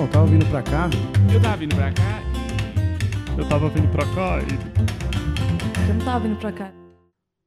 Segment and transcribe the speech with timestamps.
[0.00, 0.88] Não, tava vindo pra cá.
[1.30, 2.22] Eu tava vindo pra cá
[3.36, 5.90] Eu tava vindo pra cá e.
[5.90, 6.72] Eu não tava vindo pra cá.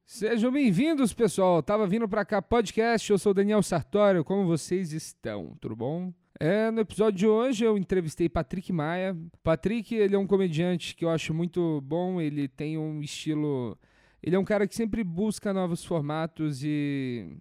[0.06, 1.60] Sejam bem-vindos, pessoal.
[1.64, 3.10] Tava vindo pra cá podcast.
[3.10, 4.22] Eu sou o Daniel Sartório.
[4.22, 5.56] Como vocês estão?
[5.60, 6.12] Tudo bom?
[6.38, 9.16] É, no episódio de hoje eu entrevistei Patrick Maia.
[9.42, 12.20] Patrick, ele é um comediante que eu acho muito bom.
[12.20, 13.76] Ele tem um estilo.
[14.22, 17.36] Ele é um cara que sempre busca novos formatos e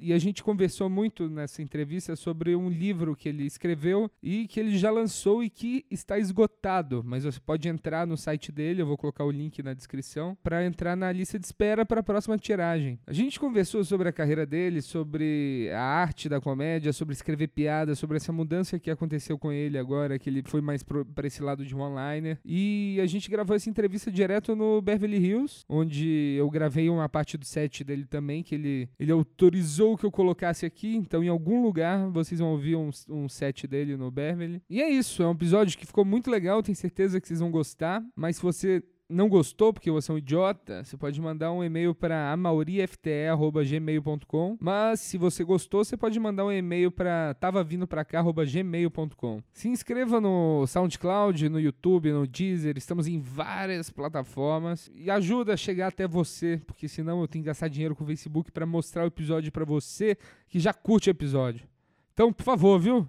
[0.00, 4.60] e a gente conversou muito nessa entrevista sobre um livro que ele escreveu e que
[4.60, 7.02] ele já lançou e que está esgotado.
[7.04, 10.64] Mas você pode entrar no site dele, eu vou colocar o link na descrição, para
[10.64, 12.98] entrar na lista de espera para a próxima tiragem.
[13.06, 17.98] A gente conversou sobre a carreira dele, sobre a arte da comédia, sobre escrever piadas,
[17.98, 21.64] sobre essa mudança que aconteceu com ele agora, que ele foi mais para esse lado
[21.64, 22.38] de online.
[22.44, 27.36] E a gente gravou essa entrevista direto no Beverly Hills, onde eu gravei uma parte
[27.36, 31.62] do set dele também, que ele, ele autorizou que eu colocasse aqui, então em algum
[31.62, 34.62] lugar vocês vão ouvir um, um set dele no Beverly.
[34.68, 37.50] E é isso, é um episódio que ficou muito legal, tenho certeza que vocês vão
[37.50, 41.62] gostar, mas se você não gostou porque você é um idiota, você pode mandar um
[41.62, 44.56] e-mail para amaurifte@gmail.com.
[44.60, 49.40] Mas se você gostou, você pode mandar um e-mail para tavavindopracá@gmail.com.
[49.52, 55.56] Se inscreva no SoundCloud, no YouTube, no Deezer, estamos em várias plataformas e ajuda a
[55.56, 59.04] chegar até você, porque senão eu tenho que gastar dinheiro com o Facebook para mostrar
[59.04, 60.18] o episódio para você
[60.48, 61.66] que já curte o episódio.
[62.12, 63.08] Então, por favor, viu?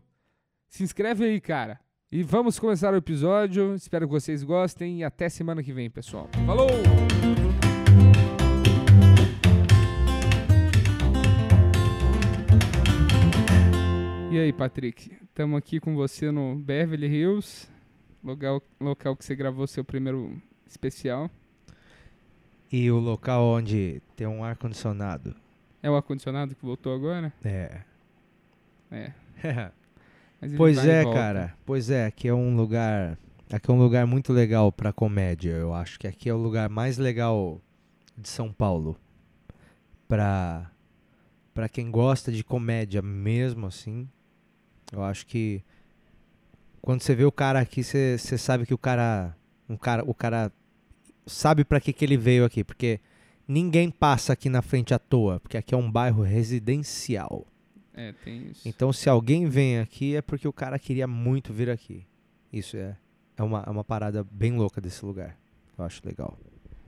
[0.68, 1.80] Se inscreve aí, cara.
[2.10, 3.76] E vamos começar o episódio.
[3.76, 6.30] Espero que vocês gostem e até semana que vem, pessoal.
[6.46, 6.70] Falou!
[14.32, 15.12] E aí, Patrick?
[15.22, 17.68] Estamos aqui com você no Beverly Hills,
[18.24, 21.30] local, local que você gravou seu primeiro especial.
[22.72, 25.36] E o local onde tem um ar-condicionado.
[25.84, 27.34] É o ar-condicionado que voltou agora?
[27.44, 27.82] É.
[28.90, 29.72] É.
[30.56, 31.56] Pois é, cara.
[31.66, 33.18] Pois é, aqui é um lugar.
[33.52, 35.52] Aqui é um lugar muito legal pra comédia.
[35.52, 37.62] Eu acho que aqui é o lugar mais legal
[38.16, 38.98] de São Paulo.
[40.08, 40.70] Pra,
[41.54, 44.08] pra quem gosta de comédia mesmo, assim.
[44.92, 45.64] Eu acho que.
[46.82, 49.36] Quando você vê o cara aqui, você sabe que o cara.
[49.68, 50.52] Um cara o cara
[51.26, 52.64] sabe pra que, que ele veio aqui.
[52.64, 53.00] Porque
[53.48, 55.40] ninguém passa aqui na frente à toa.
[55.40, 57.46] Porque aqui é um bairro residencial.
[57.98, 58.68] É, tem isso.
[58.68, 62.06] Então, se alguém vem aqui, é porque o cara queria muito vir aqui.
[62.54, 62.96] Isso é,
[63.36, 65.36] é, uma, é uma parada bem louca desse lugar.
[65.78, 66.38] Eu acho legal.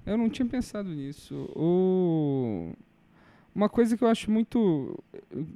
[0.06, 1.36] Eu não tinha pensado nisso.
[1.56, 2.74] O...
[3.54, 4.98] Uma coisa que eu acho muito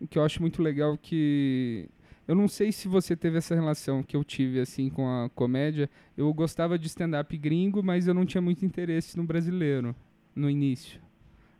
[0.09, 1.87] que eu acho muito legal que
[2.27, 5.89] eu não sei se você teve essa relação que eu tive assim com a comédia.
[6.17, 9.95] Eu gostava de stand-up gringo, mas eu não tinha muito interesse no brasileiro
[10.35, 10.99] no início,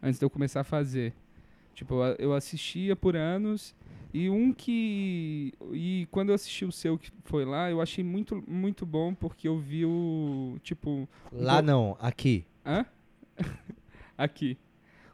[0.01, 1.13] antes de eu começar a fazer.
[1.75, 3.75] Tipo, eu- eu assistia por anos
[4.13, 8.43] e um que e quando eu assisti o seu que foi lá, eu achei muito
[8.47, 12.45] muito bom porque eu vi o tipo Lá Então- não, aqui.
[12.65, 12.85] Hã?
[14.17, 14.57] Aqui.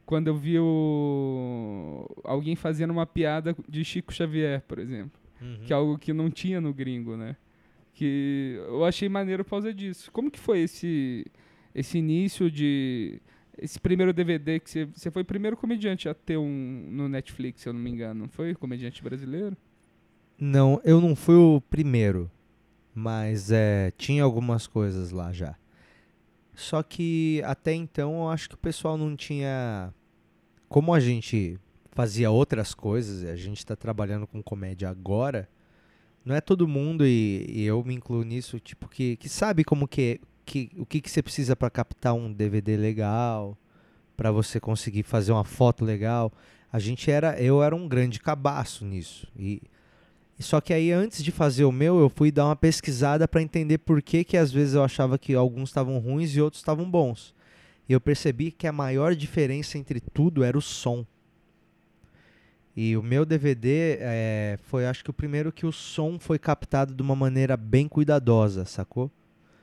[0.06, 2.06] Quando eu vi o...
[2.24, 5.20] alguém fazendo uma piada de Chico Xavier, por exemplo.
[5.66, 7.38] Que é algo que não tinha no gringo, né?
[7.94, 10.12] Que eu achei maneiro por causa disso.
[10.12, 11.26] Como que foi esse,
[11.74, 13.22] esse início de...
[13.62, 14.86] Esse primeiro DVD que você...
[14.86, 18.22] Você foi o primeiro comediante a ter um no Netflix, se eu não me engano.
[18.22, 18.54] Não foi?
[18.56, 19.56] Comediante brasileiro?
[20.40, 22.30] Não, eu não fui o primeiro.
[22.94, 25.56] Mas é, tinha algumas coisas lá já.
[26.54, 29.94] Só que até então eu acho que o pessoal não tinha.
[30.68, 31.58] Como a gente
[31.92, 35.50] fazia outras coisas, e a gente está trabalhando com comédia agora,
[36.24, 39.88] não é todo mundo, e, e eu me incluo nisso, tipo, que, que sabe como
[39.88, 43.56] que, que o que, que você precisa para captar um DVD legal,
[44.18, 46.34] para você conseguir fazer uma foto legal.
[46.74, 49.28] A gente era, eu era um grande cabaço nisso.
[49.38, 49.62] E,
[50.40, 53.78] só que aí antes de fazer o meu, eu fui dar uma pesquisada para entender
[53.78, 57.36] por que que às vezes eu achava que alguns estavam ruins e outros estavam bons.
[57.88, 61.06] E eu percebi que a maior diferença entre tudo era o som.
[62.76, 66.96] E o meu DVD eh, foi, acho que o primeiro que o som foi captado
[66.96, 69.12] de uma maneira bem cuidadosa, sacou?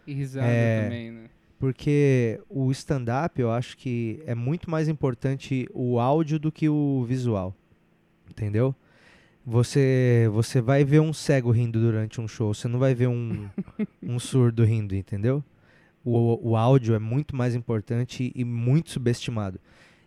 [0.06, 0.84] E risada É.
[0.84, 1.24] também, né?
[1.58, 7.04] Porque o stand-up, eu acho que é muito mais importante o áudio do que o
[7.08, 7.54] visual.
[8.30, 8.74] Entendeu?
[9.44, 13.48] Você, você vai ver um cego rindo durante um show, você não vai ver um,
[14.02, 15.42] um surdo rindo, entendeu?
[16.04, 19.58] O, o áudio é muito mais importante e muito subestimado.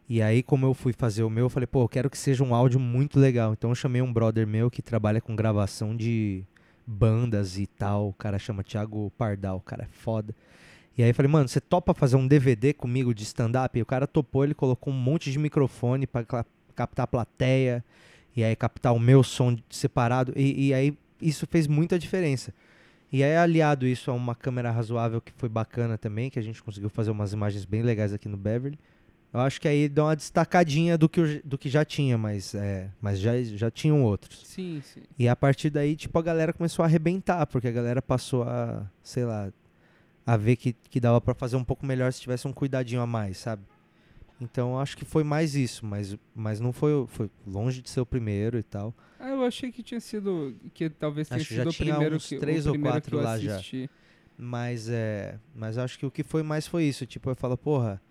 [0.07, 2.43] E aí, como eu fui fazer o meu, eu falei, pô, eu quero que seja
[2.43, 3.53] um áudio muito legal.
[3.53, 6.43] Então eu chamei um brother meu que trabalha com gravação de
[6.89, 8.09] bandas e tal.
[8.09, 10.35] O cara chama Thiago Pardal, o cara é foda.
[10.97, 13.77] E aí eu falei, mano, você topa fazer um DVD comigo de stand-up?
[13.77, 16.45] E o cara topou, ele colocou um monte de microfone pra cla-
[16.75, 17.83] captar a plateia,
[18.35, 20.33] e aí captar o meu som separado.
[20.35, 22.53] E, e aí isso fez muita diferença.
[23.11, 26.61] E aí, aliado isso a uma câmera razoável que foi bacana também, que a gente
[26.61, 28.77] conseguiu fazer umas imagens bem legais aqui no Beverly.
[29.31, 32.89] Eu acho que aí dá uma destacadinha do que, do que já tinha, mas, é,
[32.99, 34.41] mas já, já tinham outros.
[34.47, 35.01] Sim, sim.
[35.19, 38.89] E a partir daí, tipo, a galera começou a arrebentar, porque a galera passou a,
[39.03, 39.51] sei lá,
[40.25, 43.07] a ver que, que dava pra fazer um pouco melhor se tivesse um cuidadinho a
[43.07, 43.61] mais, sabe?
[44.41, 47.99] Então eu acho que foi mais isso, mas, mas não foi, foi longe de ser
[47.99, 48.95] o primeiro e tal.
[49.19, 50.55] Ah, eu achei que tinha sido.
[50.73, 52.95] Que talvez tenha Acho já sido o tinha primeiro uns que, três o ou primeiro
[52.95, 53.55] quatro lá já.
[53.55, 53.89] assisti.
[54.37, 55.37] Mas é.
[55.53, 57.05] Mas eu acho que o que foi mais foi isso.
[57.05, 58.01] Tipo, eu falo, porra,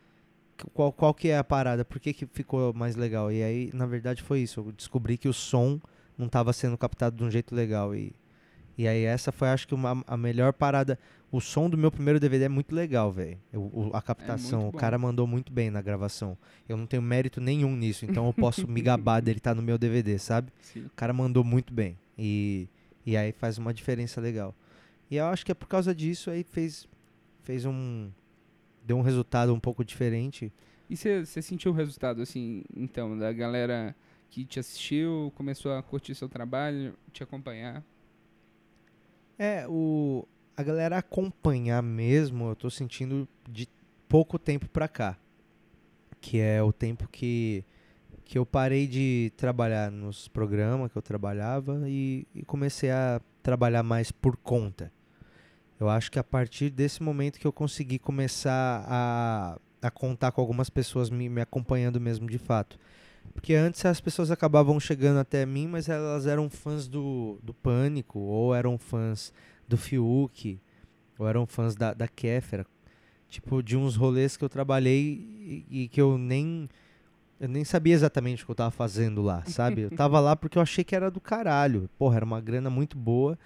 [0.72, 1.84] qual, qual que é a parada?
[1.84, 3.30] Por que, que ficou mais legal?
[3.32, 4.60] E aí, na verdade, foi isso.
[4.60, 5.80] Eu descobri que o som
[6.16, 7.94] não estava sendo captado de um jeito legal.
[7.94, 8.12] E,
[8.76, 10.98] e aí essa foi, acho que, uma, a melhor parada.
[11.30, 13.38] O som do meu primeiro DVD é muito legal, velho.
[13.52, 14.78] O- o- A captação, o bom.
[14.78, 16.38] cara mandou muito bem na gravação.
[16.68, 19.76] Eu não tenho mérito nenhum nisso, então eu posso me gabar dele estar no meu
[19.76, 20.50] DVD, sabe?
[20.62, 20.86] Sim.
[20.86, 21.98] O cara mandou muito bem.
[22.18, 22.66] E,
[23.04, 24.54] e aí faz uma diferença legal.
[25.10, 26.88] E eu acho que é por causa disso aí fez,
[27.42, 28.10] fez um.
[28.88, 30.50] Deu um resultado um pouco diferente.
[30.88, 33.94] E você sentiu o resultado, assim, então, da galera
[34.30, 37.84] que te assistiu, começou a curtir seu trabalho, te acompanhar?
[39.38, 40.26] É, o.
[40.56, 43.68] A galera acompanhar mesmo, eu tô sentindo de
[44.08, 45.18] pouco tempo pra cá.
[46.18, 47.62] Que é o tempo que,
[48.24, 53.82] que eu parei de trabalhar nos programas que eu trabalhava e, e comecei a trabalhar
[53.82, 54.90] mais por conta.
[55.80, 60.40] Eu acho que a partir desse momento que eu consegui começar a, a contar com
[60.40, 62.78] algumas pessoas me, me acompanhando mesmo de fato.
[63.32, 68.18] Porque antes as pessoas acabavam chegando até mim, mas elas eram fãs do, do Pânico,
[68.18, 69.32] ou eram fãs
[69.68, 70.58] do Fiuk,
[71.16, 72.66] ou eram fãs da, da Kéfera.
[73.28, 76.68] Tipo, de uns rolês que eu trabalhei e, e que eu nem.
[77.38, 79.82] Eu nem sabia exatamente o que eu tava fazendo lá, sabe?
[79.82, 81.88] Eu tava lá porque eu achei que era do caralho.
[81.96, 83.38] Porra, era uma grana muito boa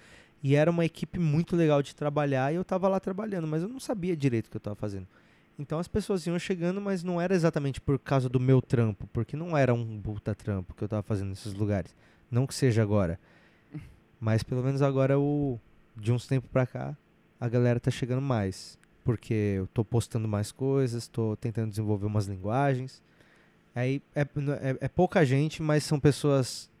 [0.43, 3.69] e era uma equipe muito legal de trabalhar e eu tava lá trabalhando, mas eu
[3.69, 5.07] não sabia direito o que eu tava fazendo.
[5.57, 9.37] Então as pessoas iam chegando, mas não era exatamente por causa do meu trampo, porque
[9.37, 11.95] não era um puta trampo que eu tava fazendo nesses lugares.
[12.29, 13.19] Não que seja agora.
[14.19, 15.59] Mas pelo menos agora, o,
[15.95, 16.97] de uns tempos pra cá,
[17.39, 18.79] a galera tá chegando mais.
[19.03, 23.03] Porque eu tô postando mais coisas, tô tentando desenvolver umas linguagens.
[23.75, 26.71] Aí é, é, é pouca gente, mas são pessoas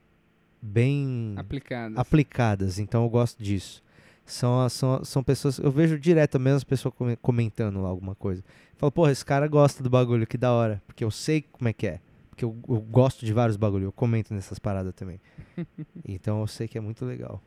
[0.63, 1.97] bem Aplicadas.
[1.97, 3.83] aplicadas, então eu gosto disso.
[4.25, 5.57] São, são, são pessoas.
[5.57, 8.41] Eu vejo direto mesmo as pessoas come- comentando lá alguma coisa.
[8.77, 10.81] Falo, porra, esse cara gosta do bagulho, que da hora.
[10.87, 11.99] Porque eu sei como é que é.
[12.29, 15.19] Porque eu, eu gosto de vários bagulhos, eu comento nessas paradas também.
[16.07, 17.41] então eu sei que é muito legal.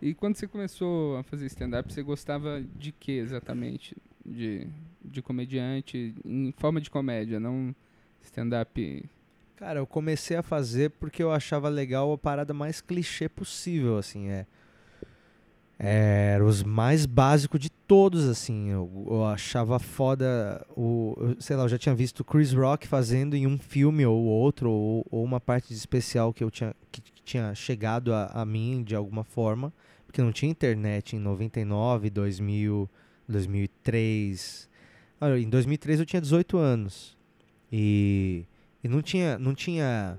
[0.00, 3.96] E quando você começou a fazer stand-up, você gostava de que exatamente?
[4.24, 4.66] De,
[5.04, 7.74] de comediante, em forma de comédia, não
[8.22, 9.04] stand-up.
[9.56, 14.28] Cara, eu comecei a fazer porque eu achava legal a parada mais clichê possível, assim,
[14.28, 14.46] é.
[15.78, 18.68] Era os mais básicos de todos, assim.
[18.68, 21.34] Eu, eu achava foda o.
[21.38, 25.06] sei lá, eu já tinha visto Chris Rock fazendo em um filme ou outro, ou,
[25.10, 29.22] ou uma parte especial que eu tinha, que tinha chegado a, a mim de alguma
[29.22, 29.72] forma,
[30.06, 32.88] porque não tinha internet em 99, 2000,
[33.28, 34.68] 2003.
[35.20, 37.16] Olha, em 2003 eu tinha 18 anos.
[37.70, 38.44] E.
[38.86, 40.18] E não tinha, não tinha.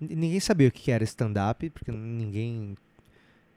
[0.00, 2.74] Ninguém sabia o que era stand-up, porque ninguém.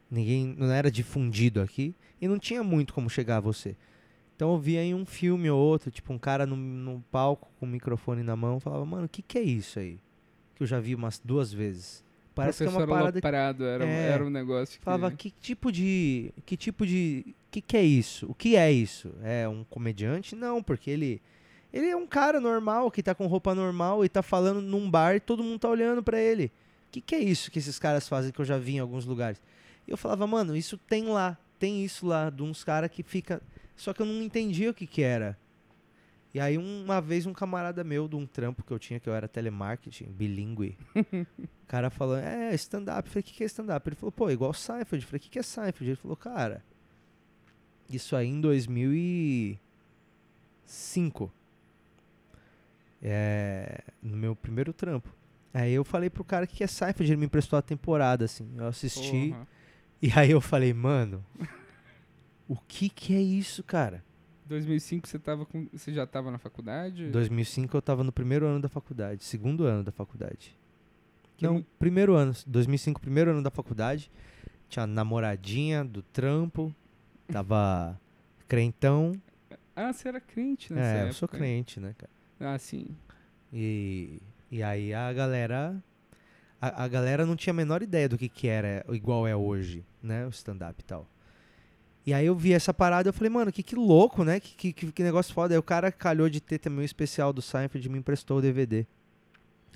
[0.10, 0.54] Ninguém.
[0.58, 1.96] Não era difundido aqui.
[2.20, 3.78] E não tinha muito como chegar a você.
[4.36, 7.66] Então eu via em um filme ou outro, tipo, um cara num, num palco com
[7.66, 10.00] o microfone na mão, falava, mano, o que, que é isso aí?
[10.56, 12.04] Que eu já vi umas duas vezes.
[12.34, 14.10] Parece que é uma parada que Aloprado, era, É.
[14.10, 14.84] era um negócio que...
[14.84, 16.34] Falava, que tipo de.
[16.46, 17.36] Que tipo de.
[17.52, 18.26] que que é isso?
[18.30, 19.14] O que é isso?
[19.22, 20.36] É um comediante?
[20.36, 21.22] Não, porque ele.
[21.74, 25.16] Ele é um cara normal que tá com roupa normal e tá falando num bar
[25.16, 26.52] e todo mundo tá olhando pra ele.
[26.88, 29.06] O que, que é isso que esses caras fazem que eu já vi em alguns
[29.06, 29.42] lugares?
[29.88, 31.38] E eu falava, mano, isso tem lá.
[31.58, 33.42] Tem isso lá, de uns caras que fica.
[33.76, 35.38] Só que eu não entendia o que que era.
[36.34, 39.14] E aí uma vez um camarada meu de um trampo que eu tinha, que eu
[39.14, 41.26] era telemarketing, bilíngue, o
[41.68, 43.08] cara falou, é, stand-up.
[43.08, 43.88] Eu falei, o que, que é stand-up?
[43.88, 45.04] Ele falou, pô, igual Seinfeld.
[45.04, 45.92] Eu falei, o que, que é Seinfeld?
[45.92, 46.64] Ele falou, cara,
[47.90, 51.34] isso aí em 2005.
[53.02, 55.10] É, no meu primeiro trampo.
[55.54, 58.50] Aí eu falei pro cara que, é Seinfeld, ele me emprestou a temporada, assim.
[58.58, 59.30] Eu assisti.
[59.30, 59.48] Porra.
[60.02, 61.24] E aí eu falei, mano,
[62.48, 64.04] o que que é isso, cara?
[64.46, 67.04] 2005 você, tava com, você já estava na faculdade?
[67.06, 70.58] Em 2005 eu tava no primeiro ano da faculdade, segundo ano da faculdade.
[71.38, 74.12] Que Não, mu- primeiro ano, 2005, primeiro ano da faculdade.
[74.68, 76.74] Tinha namoradinha do trampo,
[77.28, 78.00] tava
[78.48, 79.12] crentão.
[79.76, 81.10] Ah, você era crente nessa É, época.
[81.10, 82.12] eu sou crente, né, cara?
[82.42, 82.88] Ah, sim.
[83.54, 84.20] E,
[84.50, 85.82] e aí a galera
[86.62, 89.84] a, a galera não tinha a menor ideia do que, que era igual é hoje,
[90.02, 90.26] né?
[90.26, 91.08] O stand-up e tal.
[92.06, 94.40] E aí eu vi essa parada eu falei, mano, que, que louco, né?
[94.40, 95.54] Que, que, que negócio foda.
[95.54, 98.42] Aí o cara calhou de ter também o especial do Seinfeld e me emprestou o
[98.42, 98.86] DVD.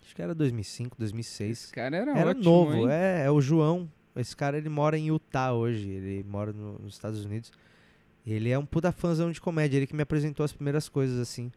[0.03, 1.51] Acho que era 2005, 2006.
[1.51, 2.87] Esse cara era, Era ótimo, novo, hein?
[2.89, 3.89] é, é o João.
[4.15, 7.51] Esse cara ele mora em Utah hoje, ele mora no- nos Estados Unidos.
[8.25, 11.51] Ele é um puta fãzão de comédia, ele que me apresentou as primeiras coisas assim.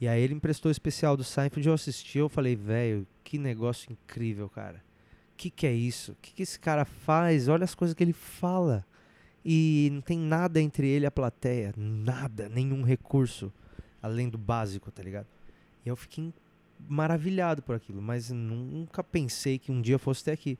[0.00, 3.90] E aí ele emprestou o especial do Seinfeld, eu assisti, eu falei, velho, que negócio
[3.92, 4.82] incrível, cara.
[5.36, 6.16] Que que é isso?
[6.22, 7.48] Que que esse cara faz?
[7.48, 8.84] Olha as coisas que ele fala.
[9.44, 13.52] E não tem nada entre ele e a plateia, nada, nenhum recurso
[14.02, 15.26] além do básico, tá ligado?
[15.84, 16.32] E eu fiquei
[16.88, 20.58] maravilhado por aquilo, mas nunca pensei que um dia fosse ter aqui.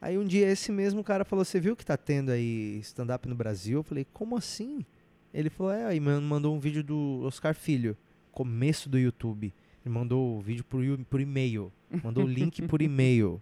[0.00, 3.34] Aí um dia esse mesmo cara falou: Você viu que tá tendo aí stand-up no
[3.34, 3.78] Brasil?
[3.78, 4.84] Eu falei: Como assim?
[5.32, 7.96] Ele falou: É, aí man- mandou um vídeo do Oscar Filho,
[8.32, 9.52] começo do YouTube.
[9.84, 11.72] Ele mandou o vídeo por, por e-mail.
[12.02, 13.40] Mandou o link por e-mail.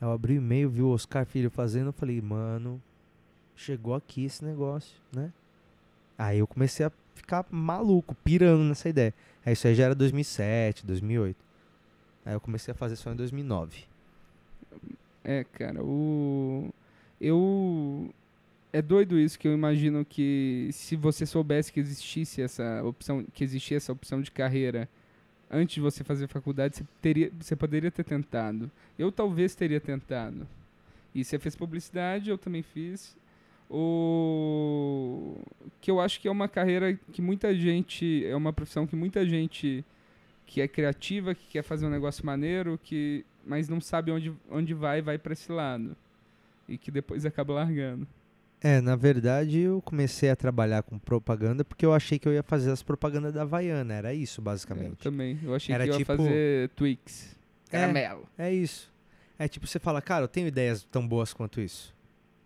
[0.00, 1.88] Eu abri o e-mail, vi o Oscar Filho fazendo.
[1.88, 2.80] Eu falei: Mano,
[3.54, 5.32] chegou aqui esse negócio, né?
[6.16, 9.14] Aí eu comecei a ficar maluco, pirando nessa ideia.
[9.44, 11.36] Aí isso aí já era 2007, 2008.
[12.24, 13.84] Aí eu comecei a fazer só em 2009.
[15.24, 16.70] É, cara, o.
[17.20, 18.12] Eu.
[18.72, 23.42] É doido isso que eu imagino que se você soubesse que existisse essa opção, que
[23.42, 24.88] existia essa opção de carreira
[25.50, 28.70] antes de você fazer faculdade, você, teria, você poderia ter tentado.
[28.96, 30.46] Eu talvez teria tentado.
[31.12, 33.16] E você fez publicidade, eu também fiz.
[33.68, 35.36] O
[35.80, 39.26] que eu acho que é uma carreira que muita gente, é uma profissão que muita
[39.26, 39.84] gente
[40.46, 44.74] que é criativa, que quer fazer um negócio maneiro, que mas não sabe onde, onde
[44.74, 45.96] vai, vai para esse lado.
[46.68, 48.06] E que depois acaba largando.
[48.62, 52.42] É, na verdade eu comecei a trabalhar com propaganda porque eu achei que eu ia
[52.42, 54.96] fazer as propagandas da Havaiana, era isso Eu basicamente.
[54.98, 55.38] também.
[55.42, 57.36] Eu achei Era que ia tipo- fazer Twix.
[57.68, 57.78] É.
[57.78, 58.26] Caramelo.
[58.36, 58.92] É isso.
[59.38, 61.94] É tipo, você fala, cara, eu tenho ideias tão boas quanto isso.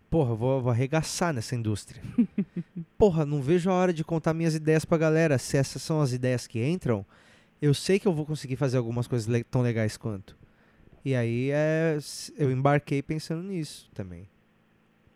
[0.09, 2.01] Porra, eu vou, vou arregaçar nessa indústria.
[2.97, 5.37] Porra, não vejo a hora de contar minhas ideias pra galera.
[5.37, 7.05] Se essas são as ideias que entram,
[7.61, 10.37] eu sei que eu vou conseguir fazer algumas coisas le- tão legais quanto.
[11.03, 11.97] E aí é,
[12.37, 14.29] eu embarquei pensando nisso também.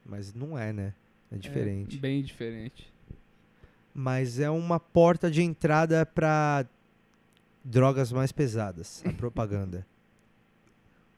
[0.10, 0.94] Mas não é, né?
[1.32, 1.98] É diferente.
[1.98, 2.92] É, bem diferente.
[3.94, 6.66] Mas é uma porta de entrada pra
[7.64, 9.86] drogas mais pesadas, a propaganda.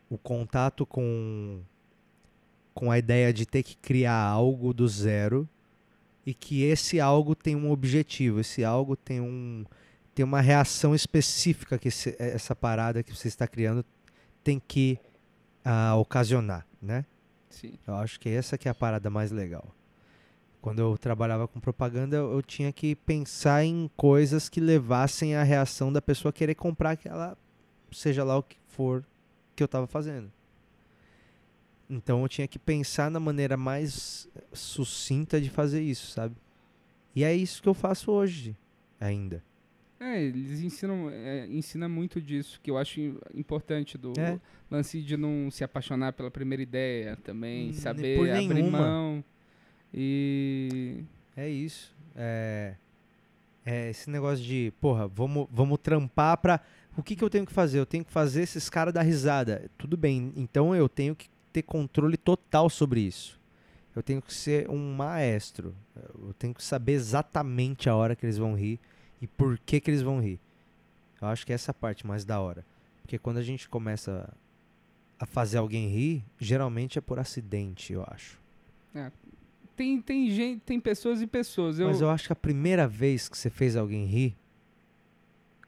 [0.09, 1.61] o contato com
[2.73, 5.47] com a ideia de ter que criar algo do zero
[6.25, 9.65] e que esse algo tem um objetivo, esse algo tem um
[10.13, 13.85] tem uma reação específica que esse- essa parada que você está criando
[14.43, 14.97] tem que
[15.63, 17.05] ah, ocasionar, né?
[17.51, 17.73] Sim.
[17.85, 19.73] Eu acho que essa que é a parada mais legal.
[20.61, 25.91] Quando eu trabalhava com propaganda, eu tinha que pensar em coisas que levassem a reação
[25.91, 27.37] da pessoa querer comprar aquela,
[27.91, 29.03] seja lá o que for
[29.55, 30.31] que eu estava fazendo.
[31.89, 36.35] Então eu tinha que pensar na maneira mais sucinta de fazer isso, sabe?
[37.13, 38.55] E é isso que eu faço hoje,
[38.99, 39.43] ainda.
[40.03, 44.39] É, eles ensinam, é, ensina muito disso, que eu acho im- importante do É.
[44.69, 48.79] lance de não se apaixonar pela primeira ideia também, Hum, saber abrir nenhuma.
[48.79, 49.23] mão.
[49.93, 51.03] E
[51.37, 51.95] É isso.
[52.15, 52.75] É,
[53.65, 56.59] é esse negócio de, porra, vamos, vamos trampar pra.
[56.97, 57.79] O que, que eu tenho que fazer?
[57.79, 59.69] Eu tenho que fazer esses caras dar risada.
[59.77, 63.39] Tudo bem, então eu tenho que ter controle total sobre isso.
[63.95, 65.73] Eu tenho que ser um maestro.
[65.95, 68.79] Eu tenho que saber exatamente a hora que eles vão rir
[69.21, 70.39] e por que, que eles vão rir.
[71.21, 72.65] Eu acho que essa é a parte mais da hora.
[73.01, 74.33] Porque quando a gente começa
[75.19, 78.39] a fazer alguém rir, geralmente é por acidente, eu acho.
[79.75, 81.79] tem, tem gente, tem pessoas e pessoas.
[81.79, 84.35] Eu, Mas eu acho que a primeira vez que você fez alguém rir,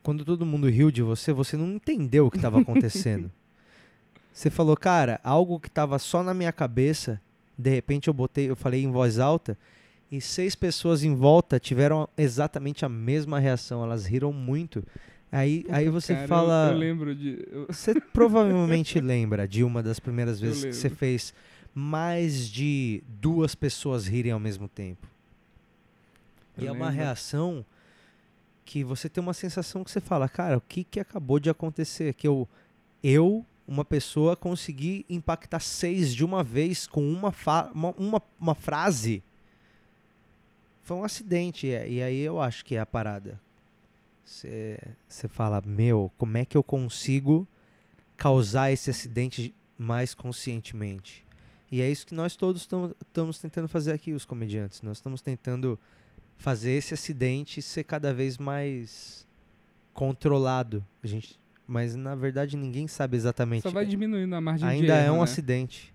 [0.02, 3.32] quando todo mundo riu de você, você não entendeu o que estava acontecendo.
[4.32, 7.20] você falou, cara, algo que estava só na minha cabeça,
[7.58, 9.58] de repente eu botei, eu falei em voz alta,
[10.18, 14.84] e seis pessoas em volta tiveram exatamente a mesma reação, elas riram muito.
[15.32, 16.70] Aí, aí você cara, eu- fala.
[16.72, 17.48] Eu, lembro de.
[17.52, 21.00] eu- Você provavelmente lembra de uma das primeiras Eu vezes que você lembro.
[21.00, 21.34] fez
[21.74, 25.08] mais de duas pessoas rirem ao mesmo tempo.
[26.58, 27.04] E Eu é uma lembro.
[27.04, 27.66] reação
[28.64, 32.14] que você tem uma sensação que você fala, cara, o que, que acabou de acontecer?
[32.14, 32.48] Que eu,
[33.04, 38.54] eu, uma pessoa, consegui impactar seis de uma vez com uma, fa uma, uma, uma
[38.56, 39.24] frase.
[40.84, 41.68] Foi um acidente.
[41.68, 43.40] E, e aí eu acho que é a parada.
[44.24, 47.48] Você fala, meu, como é que eu consigo
[48.16, 51.26] causar esse acidente mais conscientemente?
[51.72, 54.82] E é isso que nós todos estamos tentando fazer aqui, os comediantes.
[54.82, 55.80] Nós estamos tentando
[56.38, 59.28] fazer esse acidente ser cada vez mais
[59.94, 60.86] controlado.
[61.04, 63.64] A gente, mas na verdade ninguém sabe exatamente.
[63.64, 65.24] Só vai diminuindo a margem de Ainda é erro, um né?
[65.24, 65.93] acidente.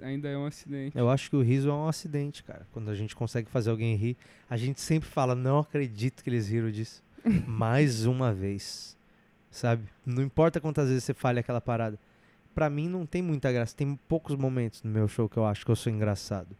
[0.00, 0.96] Ainda é um acidente.
[0.96, 2.66] Eu acho que o riso é um acidente, cara.
[2.72, 4.16] Quando a gente consegue fazer alguém rir,
[4.48, 7.02] a gente sempre fala, não acredito que eles riram disso.
[7.46, 8.96] Mais uma vez.
[9.50, 9.84] Sabe?
[10.04, 11.98] Não importa quantas vezes você falha aquela parada.
[12.54, 13.76] Pra mim não tem muita graça.
[13.76, 16.56] Tem poucos momentos no meu show que eu acho que eu sou engraçado.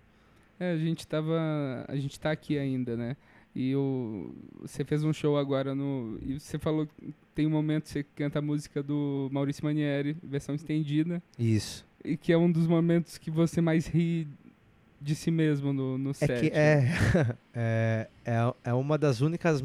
[0.59, 1.85] É, a gente tava.
[1.88, 3.17] A gente tá aqui ainda, né?
[3.55, 6.19] E o, você fez um show agora no.
[6.23, 10.17] E você falou que tem um momento que você canta a música do Maurício Manieri,
[10.23, 11.85] versão estendida, Isso.
[12.04, 14.26] E que é um dos momentos que você mais ri
[15.00, 16.40] de si mesmo no, no É set.
[16.40, 16.88] que é,
[17.54, 19.62] é, é, é uma das únicas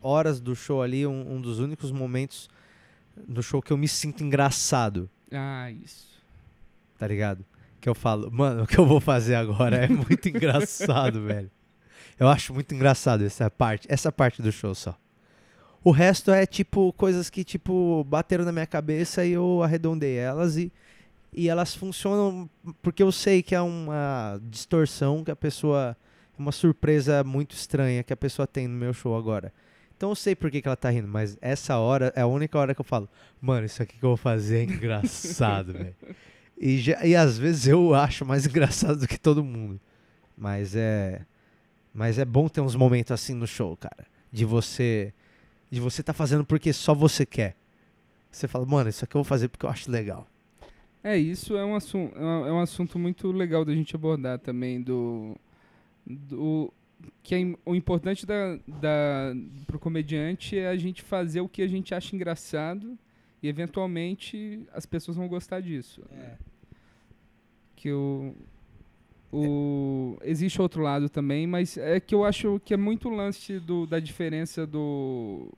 [0.00, 2.48] horas do show ali, um, um dos únicos momentos
[3.28, 6.08] do show que eu me sinto engraçado, Ah, isso.
[6.98, 7.44] tá ligado?
[7.80, 11.50] Que eu falo, mano, o que eu vou fazer agora é muito engraçado, velho.
[12.18, 14.98] Eu acho muito engraçado essa parte, essa parte do show só.
[15.82, 20.56] O resto é tipo coisas que tipo bateram na minha cabeça e eu arredondei elas
[20.58, 20.70] e
[21.32, 22.48] e elas funcionam
[22.82, 25.96] porque eu sei que é uma distorção que a pessoa
[26.38, 29.52] uma surpresa muito estranha que a pessoa tem no meu show agora.
[29.96, 32.58] Então eu sei por que, que ela tá rindo, mas essa hora é a única
[32.58, 33.06] hora que eu falo,
[33.40, 35.94] mano, isso aqui que eu vou fazer é engraçado, velho.
[36.58, 39.78] E, já- e às vezes eu acho mais engraçado do que todo mundo.
[40.36, 41.20] Mas é.
[41.92, 44.06] Mas é bom ter uns momentos assim no show, cara.
[44.32, 45.12] De você.
[45.70, 47.54] De você tá fazendo porque só você quer.
[48.30, 50.26] Você fala, mano, isso aqui eu vou fazer porque eu acho legal.
[51.02, 54.38] É, isso é um, assunto, é um é um assunto muito legal da gente abordar
[54.38, 55.34] também, do.
[56.06, 56.72] do
[57.22, 59.32] que é o importante da, da,
[59.66, 62.98] pro comediante é a gente fazer o que a gente acha engraçado
[63.42, 66.02] e eventualmente as pessoas vão gostar disso.
[66.10, 66.36] né?
[67.74, 68.34] Que o,
[69.32, 73.86] o existe outro lado também, mas é que eu acho que é muito lance do,
[73.86, 75.50] da diferença do,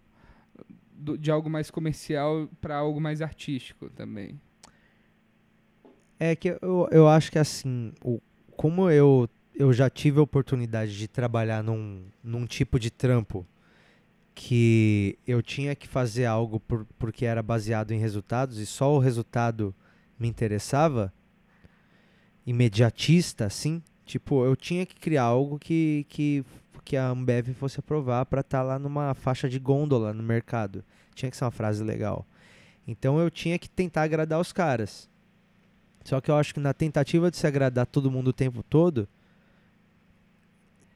[0.93, 4.39] do de algo mais comercial para algo mais artístico também.
[6.25, 8.21] É que eu, eu acho que assim, o,
[8.57, 13.44] como eu, eu já tive a oportunidade de trabalhar num, num tipo de trampo
[14.33, 19.01] que eu tinha que fazer algo por, porque era baseado em resultados e só o
[19.01, 19.75] resultado
[20.16, 21.12] me interessava,
[22.47, 26.44] imediatista, assim, tipo, eu tinha que criar algo que, que,
[26.85, 30.85] que a Ambev fosse aprovar para estar lá numa faixa de gôndola no mercado.
[31.16, 32.25] Tinha que ser uma frase legal.
[32.87, 35.11] Então eu tinha que tentar agradar os caras.
[36.05, 39.09] Só que eu acho que na tentativa de se agradar todo mundo o tempo todo,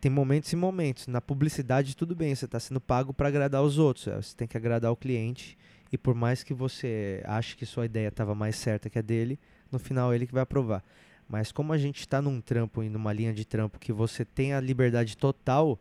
[0.01, 1.07] tem momentos e momentos.
[1.07, 4.07] Na publicidade, tudo bem, você está sendo pago para agradar os outros.
[4.09, 5.57] é, Você tem que agradar o cliente.
[5.90, 9.38] E por mais que você ache que sua ideia estava mais certa que a dele,
[9.71, 10.85] no final ele que vai aprovar.
[11.29, 14.53] Mas como a gente está num trampo e numa linha de trampo que você tem
[14.53, 15.79] a liberdade total,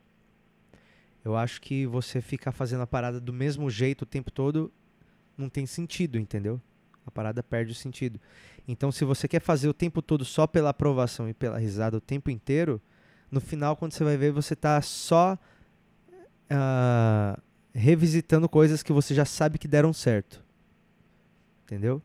[1.24, 4.72] eu acho que você ficar fazendo a parada do mesmo jeito o tempo todo
[5.38, 6.62] não tem sentido, entendeu?
[7.06, 8.20] A parada perde o sentido.
[8.68, 12.02] Então, se você quer fazer o tempo todo só pela aprovação e pela risada o
[12.02, 12.82] tempo inteiro,
[13.30, 15.38] no final, quando você vai ver, você tá só
[16.50, 17.40] ah,
[17.74, 20.44] revisitando coisas que você já sabe que deram certo.
[21.64, 22.02] Entendeu?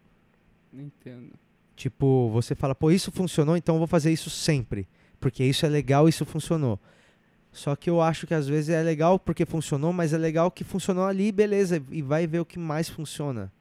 [0.72, 1.32] Entendo.
[1.76, 4.86] Tipo, você fala, pô, isso funcionou, então eu vou fazer isso sempre.
[5.18, 6.78] Porque isso é legal, isso funcionou.
[7.52, 10.62] Só que eu acho que às vezes é legal porque funcionou, mas é legal que
[10.62, 13.52] funcionou ali, beleza, e vai ver o que mais funciona.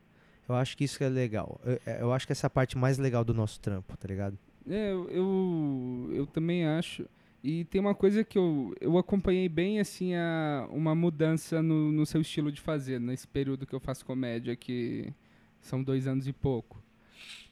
[0.49, 1.61] Eu acho que isso que é legal.
[1.63, 4.37] Eu, eu acho que essa é a parte mais legal do nosso trampo, tá ligado?
[4.67, 7.05] É, eu, eu, também acho.
[7.43, 12.05] E tem uma coisa que eu, eu acompanhei bem, assim, a, uma mudança no, no
[12.05, 15.13] seu estilo de fazer, nesse período que eu faço comédia, que
[15.61, 16.83] são dois anos e pouco.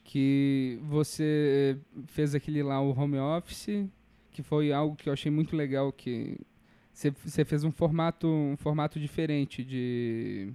[0.04, 3.88] Que você fez aquele lá, o home office,
[4.32, 6.38] que foi algo que eu achei muito legal, que
[6.94, 10.52] você fez um formato, um formato diferente de,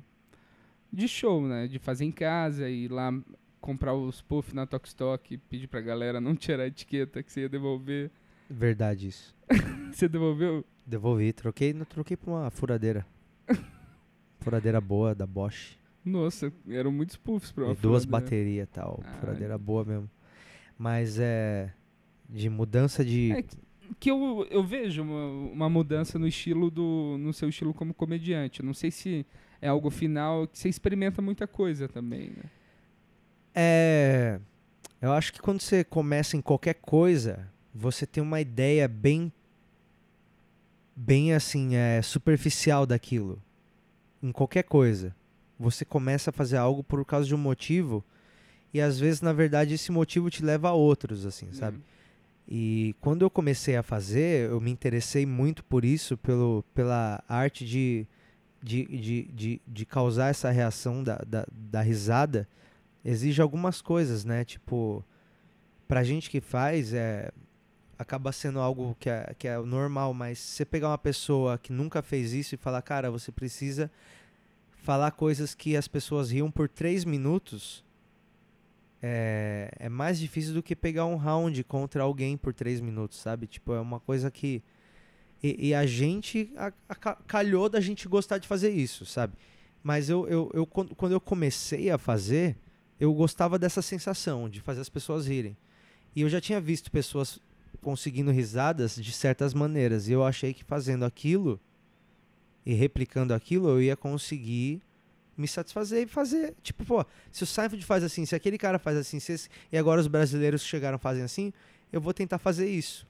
[0.93, 1.67] de show, né?
[1.67, 3.13] De fazer em casa e ir lá
[3.61, 7.43] comprar os puff na Tokstok e pedir pra galera não tirar a etiqueta que você
[7.43, 8.11] ia devolver.
[8.51, 9.35] Verdade isso.
[9.93, 10.65] Você devolveu?
[10.87, 13.07] Devolvi, troquei, não troquei por uma furadeira.
[14.41, 15.77] furadeira boa da Bosch.
[16.05, 18.11] Nossa, eram muitos puffs pra uma E duas furadeira.
[18.27, 19.01] baterias e tal.
[19.05, 20.11] Ah, Furadeira boa mesmo.
[20.77, 21.73] Mas é.
[22.29, 23.33] De mudança de.
[23.33, 23.45] É
[24.01, 28.63] que eu, eu vejo uma, uma mudança no estilo do no seu estilo como comediante.
[28.63, 29.25] Não sei se
[29.63, 32.43] é algo final que você experimenta muita coisa também, né?
[33.55, 34.41] É.
[35.01, 39.33] Eu acho que quando você começa em qualquer coisa, você tem uma ideia bem.
[40.95, 43.41] Bem assim, é, superficial daquilo.
[44.21, 45.15] Em qualquer coisa.
[45.59, 48.05] Você começa a fazer algo por causa de um motivo.
[48.75, 51.79] E às vezes, na verdade, esse motivo te leva a outros, assim, sabe?
[52.49, 57.65] E quando eu comecei a fazer, eu me interessei muito por isso, pelo, pela arte
[57.65, 58.07] de,
[58.63, 62.49] de, de, de, de causar essa reação da, da, da risada
[63.05, 64.45] exige algumas coisas, né?
[64.45, 65.05] Tipo,
[65.89, 67.31] pra gente que faz, é,
[67.99, 72.03] acaba sendo algo que é, que é normal, mas você pegar uma pessoa que nunca
[72.03, 73.91] fez isso e falar, cara, você precisa
[74.83, 77.85] falar coisas que as pessoas riam por três minutos,
[79.03, 83.47] é, é mais difícil do que pegar um round contra alguém por três minutos, sabe?
[83.49, 84.63] Tipo, é uma coisa que.
[85.43, 89.35] E, e a gente a, a, calhou da gente gostar de fazer isso, sabe?
[89.83, 92.57] Mas eu, eu, eu, quando eu comecei a fazer,
[93.01, 95.57] eu gostava dessa sensação de fazer as pessoas rirem.
[96.15, 97.41] E eu já tinha visto pessoas
[97.81, 100.07] conseguindo risadas de certas maneiras.
[100.07, 101.59] E eu achei que fazendo aquilo
[102.65, 104.81] e replicando aquilo, eu ia conseguir
[105.37, 106.55] me satisfazer e fazer.
[106.63, 109.77] Tipo, pô, se o Seinfeld faz assim, se aquele cara faz assim, se esse, e
[109.77, 111.53] agora os brasileiros chegaram fazem assim,
[111.93, 113.07] eu vou tentar fazer isso.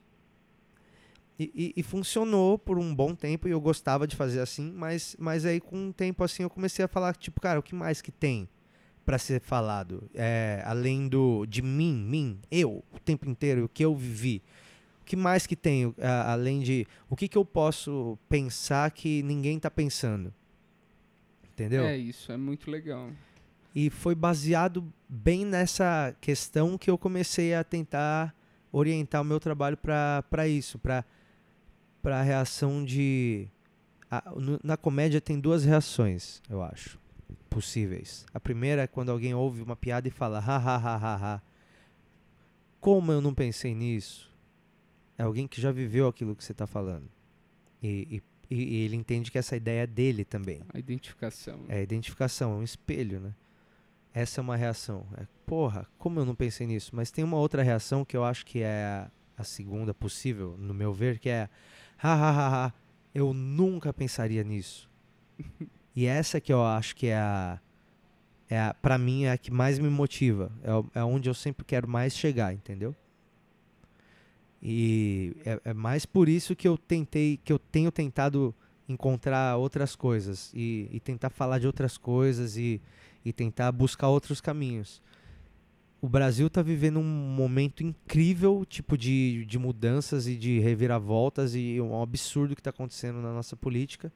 [1.39, 5.15] E, e, e, funcionou por um bom tempo e eu gostava de fazer assim, mas,
[5.17, 8.01] mas aí com um tempo assim eu comecei a falar, tipo, cara, o que mais
[8.01, 8.47] que tem
[9.03, 10.09] para ser falado?
[10.13, 14.43] É, além do de mim, mim, eu, o tempo inteiro, o que eu vivi.
[15.01, 15.95] O que mais que tem, uh,
[16.27, 20.33] além de o que, que eu posso pensar que ninguém está pensando?
[21.51, 21.83] Entendeu?
[21.83, 23.09] É, isso é muito legal.
[23.75, 28.35] E foi baseado bem nessa questão que eu comecei a tentar
[28.71, 31.03] orientar o meu trabalho para isso, para
[32.11, 33.47] a reação de.
[34.11, 36.99] A, no, na comédia tem duas reações, eu acho,
[37.49, 38.25] possíveis.
[38.33, 41.41] A primeira é quando alguém ouve uma piada e fala, ha, ha, ha, ha, ha.
[42.79, 44.29] Como eu não pensei nisso?
[45.17, 47.09] É alguém que já viveu aquilo que você está falando.
[47.81, 50.61] E, e, e, ele entende que essa ideia é dele também.
[50.73, 51.65] A identificação.
[51.69, 53.33] É a identificação, é um espelho, né?
[54.13, 55.07] Essa é uma reação.
[55.17, 56.91] É, porra, como eu não pensei nisso?
[56.93, 60.73] Mas tem uma outra reação que eu acho que é a, a segunda possível, no
[60.73, 61.49] meu ver, que é
[62.03, 62.73] ha, ha, ha, ha
[63.13, 64.89] eu nunca pensaria nisso.
[65.95, 67.59] e essa que eu acho que é a,
[68.49, 71.63] é a para mim é a que mais me motiva, é, é onde eu sempre
[71.63, 72.95] quero mais chegar, entendeu?
[74.61, 78.55] E é, é, mais por isso que eu tentei, que eu tenho tentado
[78.87, 82.81] encontrar outras coisas e, e tentar falar de outras coisas e,
[83.23, 85.01] e tentar buscar outros caminhos.
[86.03, 91.79] O Brasil está vivendo um momento incrível, tipo de, de mudanças e de reviravoltas e
[91.79, 94.11] um absurdo que está acontecendo na nossa política.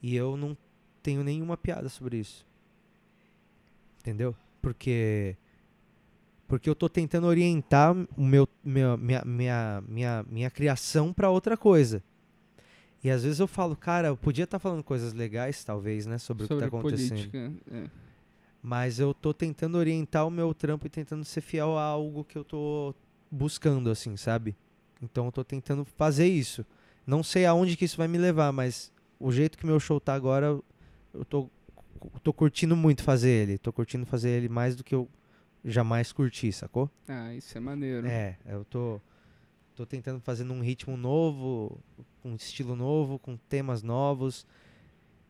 [0.00, 0.56] E eu não
[1.02, 2.46] tenho nenhuma piada sobre isso.
[3.98, 4.36] Entendeu?
[4.62, 5.36] Porque
[6.46, 11.56] porque eu estou tentando orientar o meu, meu minha, minha, minha, minha criação para outra
[11.56, 12.00] coisa.
[13.02, 16.18] E às vezes eu falo, cara, eu podia estar tá falando coisas legais, talvez, né,
[16.18, 17.30] sobre, sobre o que está acontecendo.
[17.30, 18.09] Política, é.
[18.62, 22.36] Mas eu estou tentando orientar o meu trampo e tentando ser fiel a algo que
[22.36, 22.94] eu estou
[23.30, 24.54] buscando, assim, sabe?
[25.02, 26.64] Então eu estou tentando fazer isso.
[27.06, 30.12] Não sei aonde que isso vai me levar, mas o jeito que meu show tá
[30.14, 30.58] agora,
[31.14, 31.48] eu tô,
[32.22, 33.58] tô curtindo muito fazer ele.
[33.58, 35.08] Tô curtindo fazer ele mais do que eu
[35.64, 36.90] jamais curti, sacou?
[37.08, 38.06] Ah, isso é maneiro.
[38.06, 39.00] É, eu tô,
[39.74, 41.78] tô tentando fazer num ritmo novo,
[42.22, 44.46] com um estilo novo, com temas novos.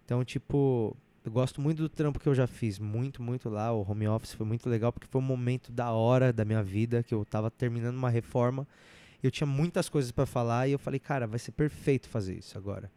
[0.05, 3.73] Então, tipo, eu gosto muito do trampo que eu já fiz, muito, muito lá.
[3.73, 7.03] O home office foi muito legal porque foi um momento da hora da minha vida
[7.03, 8.67] que eu tava terminando uma reforma.
[9.23, 12.57] Eu tinha muitas coisas para falar e eu falei, cara, vai ser perfeito fazer isso
[12.57, 12.91] agora.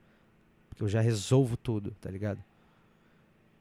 [0.70, 2.42] Porque eu já resolvo tudo, tá ligado?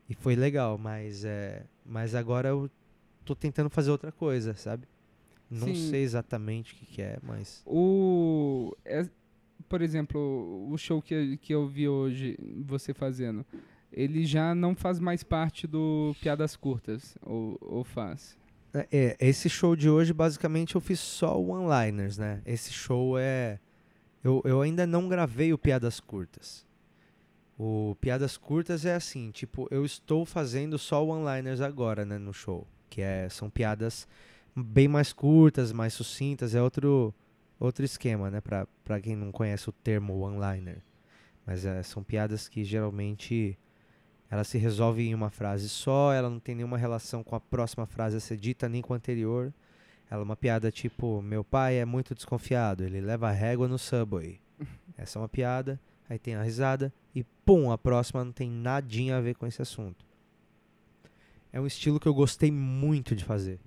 [0.09, 2.70] E foi legal, mas é, mas agora eu
[3.25, 4.87] tô tentando fazer outra coisa, sabe?
[5.51, 5.90] Não Sim.
[5.90, 7.62] sei exatamente o que, que, é, mas.
[7.66, 8.75] O.
[8.85, 9.09] É,
[9.68, 13.44] por exemplo, o show que, que eu vi hoje você fazendo,
[13.92, 18.37] ele já não faz mais parte do Piadas Curtas, ou, ou faz?
[18.74, 22.40] É, é esse show de hoje, basicamente, eu fiz só one-liners, né?
[22.46, 23.59] Esse show é.
[24.24, 26.64] Eu, eu ainda não gravei o Piadas Curtas.
[27.59, 32.66] O Piadas Curtas é assim, tipo, eu estou fazendo só one-liners agora, né, no show
[32.92, 34.07] que é, são piadas
[34.55, 37.14] bem mais curtas, mais sucintas, é outro,
[37.59, 40.83] outro esquema, né, para quem não conhece o termo one-liner.
[41.46, 43.59] Mas é, são piadas que geralmente
[44.33, 47.87] ela se resolve em uma frase só, ela não tem nenhuma relação com a próxima
[47.87, 49.53] frase a ser dita, nem com a anterior.
[50.11, 54.40] Ela é uma piada tipo, meu pai é muito desconfiado, ele leva régua no subway.
[54.97, 59.18] Essa é uma piada, aí tem a risada e pum, a próxima não tem nadinha
[59.18, 60.05] a ver com esse assunto
[61.53, 63.61] é um estilo que eu gostei muito de fazer.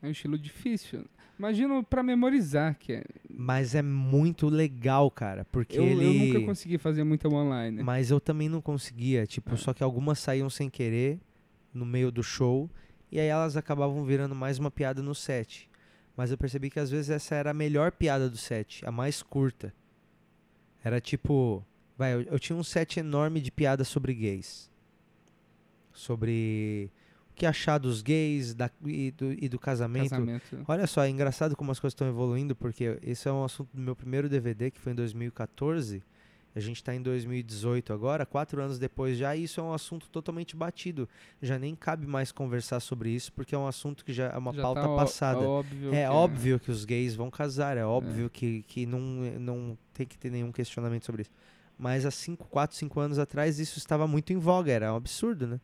[0.00, 1.04] É um estilo difícil.
[1.38, 3.04] Imagino para memorizar que é.
[3.28, 6.30] Mas é muito legal, cara, porque eu, ele.
[6.30, 7.82] Eu nunca consegui fazer muita online.
[7.82, 9.56] Mas eu também não conseguia, tipo, ah.
[9.56, 11.20] só que algumas saíam sem querer
[11.72, 12.70] no meio do show
[13.12, 15.70] e aí elas acabavam virando mais uma piada no set.
[16.16, 19.22] Mas eu percebi que às vezes essa era a melhor piada do set, a mais
[19.22, 19.74] curta.
[20.82, 21.62] Era tipo,
[21.96, 24.70] Vai, eu, eu tinha um set enorme de piadas sobre gays.
[25.92, 26.90] Sobre
[27.36, 30.10] que achar dos gays da, e, do, e do casamento.
[30.10, 30.64] Casamento.
[30.66, 33.80] Olha só, é engraçado como as coisas estão evoluindo, porque esse é um assunto do
[33.80, 36.02] meu primeiro DVD, que foi em 2014.
[36.54, 40.08] A gente está em 2018 agora, quatro anos depois já, e isso é um assunto
[40.08, 41.06] totalmente batido.
[41.42, 44.54] Já nem cabe mais conversar sobre isso, porque é um assunto que já é uma
[44.54, 45.40] Já pauta tá passada.
[45.40, 48.98] óbvio É que- óbvio que os gays vão casar, é óbvio que, que não,
[49.38, 51.30] não tem que ter nenhum questionamento sobre isso.
[51.78, 55.46] Mas há 5, 4, 5 anos atrás isso estava muito em voga, era um absurdo,
[55.46, 55.60] né?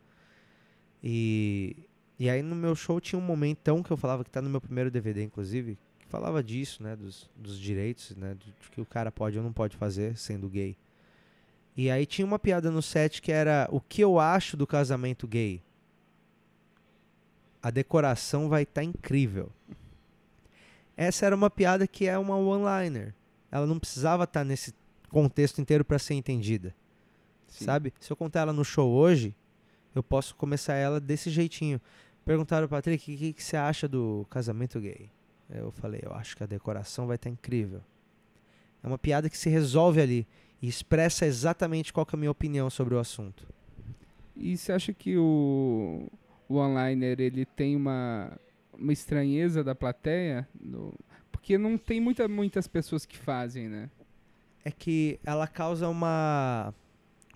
[1.03, 1.75] E,
[2.17, 4.61] e aí no meu show tinha um momentão que eu falava que tá no meu
[4.61, 6.95] primeiro DVD, inclusive, que falava disso, né?
[6.95, 8.35] Dos, dos direitos, né?
[8.35, 10.77] De que o cara pode ou não pode fazer sendo gay.
[11.75, 15.27] E aí tinha uma piada no set que era o que eu acho do casamento
[15.27, 15.61] gay.
[17.61, 19.51] A decoração vai estar incrível.
[20.95, 23.13] Essa era uma piada que é uma one-liner.
[23.51, 24.73] Ela não precisava estar nesse
[25.09, 26.75] contexto inteiro para ser entendida,
[27.47, 27.65] Sim.
[27.65, 27.93] sabe?
[27.99, 29.35] Se eu contar ela no show hoje,
[29.93, 31.79] eu posso começar ela desse jeitinho.
[32.25, 35.09] Perguntaram, Patrick, o que, que você acha do casamento gay?
[35.49, 37.81] Eu falei, eu acho que a decoração vai estar incrível.
[38.81, 40.27] É uma piada que se resolve ali
[40.61, 43.45] e expressa exatamente qual que é a minha opinião sobre o assunto.
[44.35, 46.07] E você acha que o,
[46.49, 48.31] o onliner ele tem uma,
[48.73, 50.47] uma estranheza da plateia?
[50.59, 50.93] No-
[51.31, 53.89] porque não tem muita, muitas pessoas que fazem, né?
[54.65, 56.73] é que ela causa uma,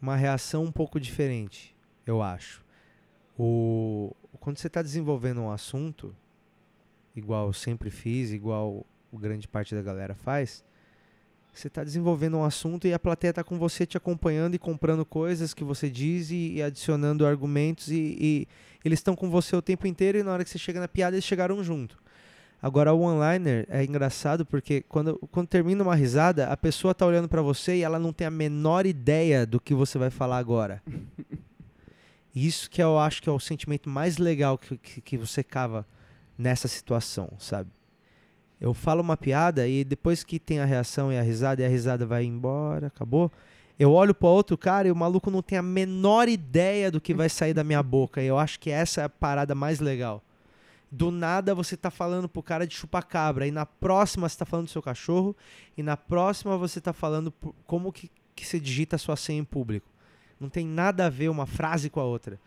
[0.02, 1.76] uma reação um pouco diferente,
[2.10, 2.64] eu acho.
[3.38, 6.16] O, quando você está desenvolvendo um assunto,
[7.16, 10.64] igual eu sempre fiz, igual grande parte da galera faz,
[11.54, 15.04] você está desenvolvendo um assunto e a plateia está com você te acompanhando e comprando
[15.04, 18.48] coisas que você diz e, e adicionando argumentos e, e
[18.86, 21.16] eles estão com você o tempo inteiro e na hora que você chega na piada
[21.16, 21.98] eles chegaram junto.
[22.62, 27.28] Agora o one-liner é engraçado porque quando, quando termina uma risada, a pessoa tá olhando
[27.28, 30.82] pra você e ela não tem a menor ideia do que você vai falar agora.
[32.46, 35.88] Isso que eu acho que é o sentimento mais legal que, que, que você cava
[36.38, 37.72] nessa situação, sabe?
[38.62, 41.68] Eu falo uma piada e depois que tem a reação e a risada e a
[41.68, 43.32] risada vai embora, acabou.
[43.80, 47.12] Eu olho para outro cara e o maluco não tem a menor ideia do que
[47.12, 48.22] vai sair da minha boca.
[48.22, 50.24] E eu acho que essa é a parada mais legal.
[50.92, 54.66] Do nada você tá falando pro cara de chupacabra, e na próxima você tá falando
[54.68, 55.36] do seu cachorro,
[55.76, 57.34] e na próxima você tá falando
[57.66, 59.97] como que, que você digita a sua senha em público.
[60.40, 62.40] Não tem nada a ver uma frase com a outra.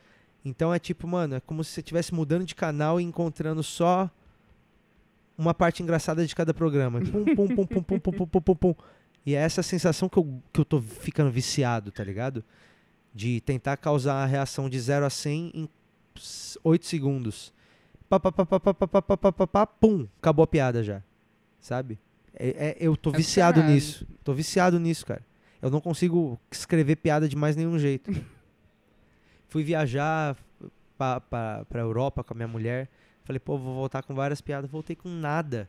[0.44, 4.08] Então é tipo, mano, é como se você estivesse mudando de canal e encontrando só
[5.36, 7.00] uma parte engraçada de cada programa.
[7.04, 8.74] Pum, pum, pum, pum, pum, pum, pum, pum, pum, pum.
[9.26, 12.42] E é essa sensação que eu, que eu tô ficando viciado, tá ligado?
[13.14, 15.68] De tentar causar a reação de 0 a 100 em
[16.64, 17.52] 8 segundos.
[18.08, 21.02] Pá, pá, pá, pá, pá, pá, pá, pá, pá, pá, pum, acabou a piada já.
[21.60, 21.98] Sabe?
[22.34, 23.72] É, é- eu tô É viciado viciado.
[23.74, 24.06] nisso.
[24.24, 25.22] Tô viciado nisso, cara.
[25.60, 28.10] Eu não consigo escrever piada de mais nenhum jeito.
[29.48, 30.36] Fui viajar
[30.96, 32.88] pra, pra, pra Europa com a minha mulher.
[33.24, 34.70] Falei, pô, vou voltar com várias piadas.
[34.70, 35.68] Voltei com nada.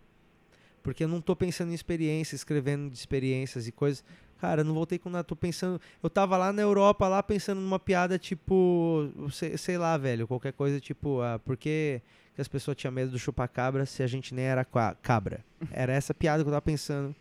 [0.84, 4.04] Porque eu não tô pensando em experiência, escrevendo de experiências e coisas.
[4.40, 5.24] Cara, eu não voltei com nada.
[5.24, 5.80] Tô pensando.
[6.02, 9.12] Eu tava lá na Europa, lá pensando numa piada tipo.
[9.32, 10.28] Sei, sei lá, velho.
[10.28, 11.22] Qualquer coisa tipo.
[11.22, 12.02] Ah, por que,
[12.34, 14.66] que as pessoas tinham medo do chupacabra se a gente nem era
[15.02, 15.46] cabra?
[15.72, 17.16] Era essa piada que eu tava pensando.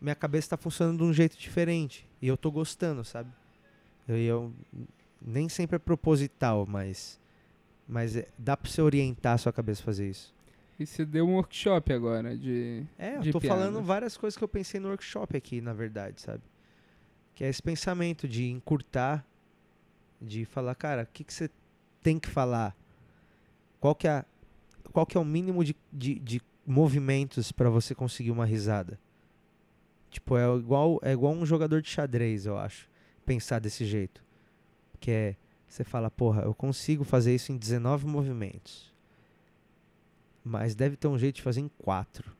[0.00, 2.06] Minha cabeça tá funcionando de um jeito diferente.
[2.22, 3.30] E eu tô gostando, sabe?
[4.08, 4.52] Eu, eu-
[5.20, 7.20] nem sempre é proposital, mas.
[7.86, 10.34] Mas é- dá pra você orientar a sua cabeça a fazer isso.
[10.78, 12.84] E você deu um workshop agora de.
[12.98, 16.20] É, eu de tô falando várias coisas que eu pensei no workshop aqui, na verdade,
[16.22, 16.42] sabe?
[17.34, 19.24] Que é esse pensamento de encurtar,
[20.20, 21.50] de falar, cara, o que, que você
[22.02, 22.74] tem que falar?
[23.78, 24.24] Qual que é,
[24.92, 28.98] qual que é o mínimo de, de, de movimentos para você conseguir uma risada?
[30.10, 32.88] Tipo, é igual, é igual um jogador de xadrez, eu acho,
[33.24, 34.22] pensar desse jeito.
[34.98, 35.36] Que é,
[35.68, 38.92] você fala, porra, eu consigo fazer isso em 19 movimentos.
[40.44, 42.30] Mas deve ter um jeito de fazer em 4.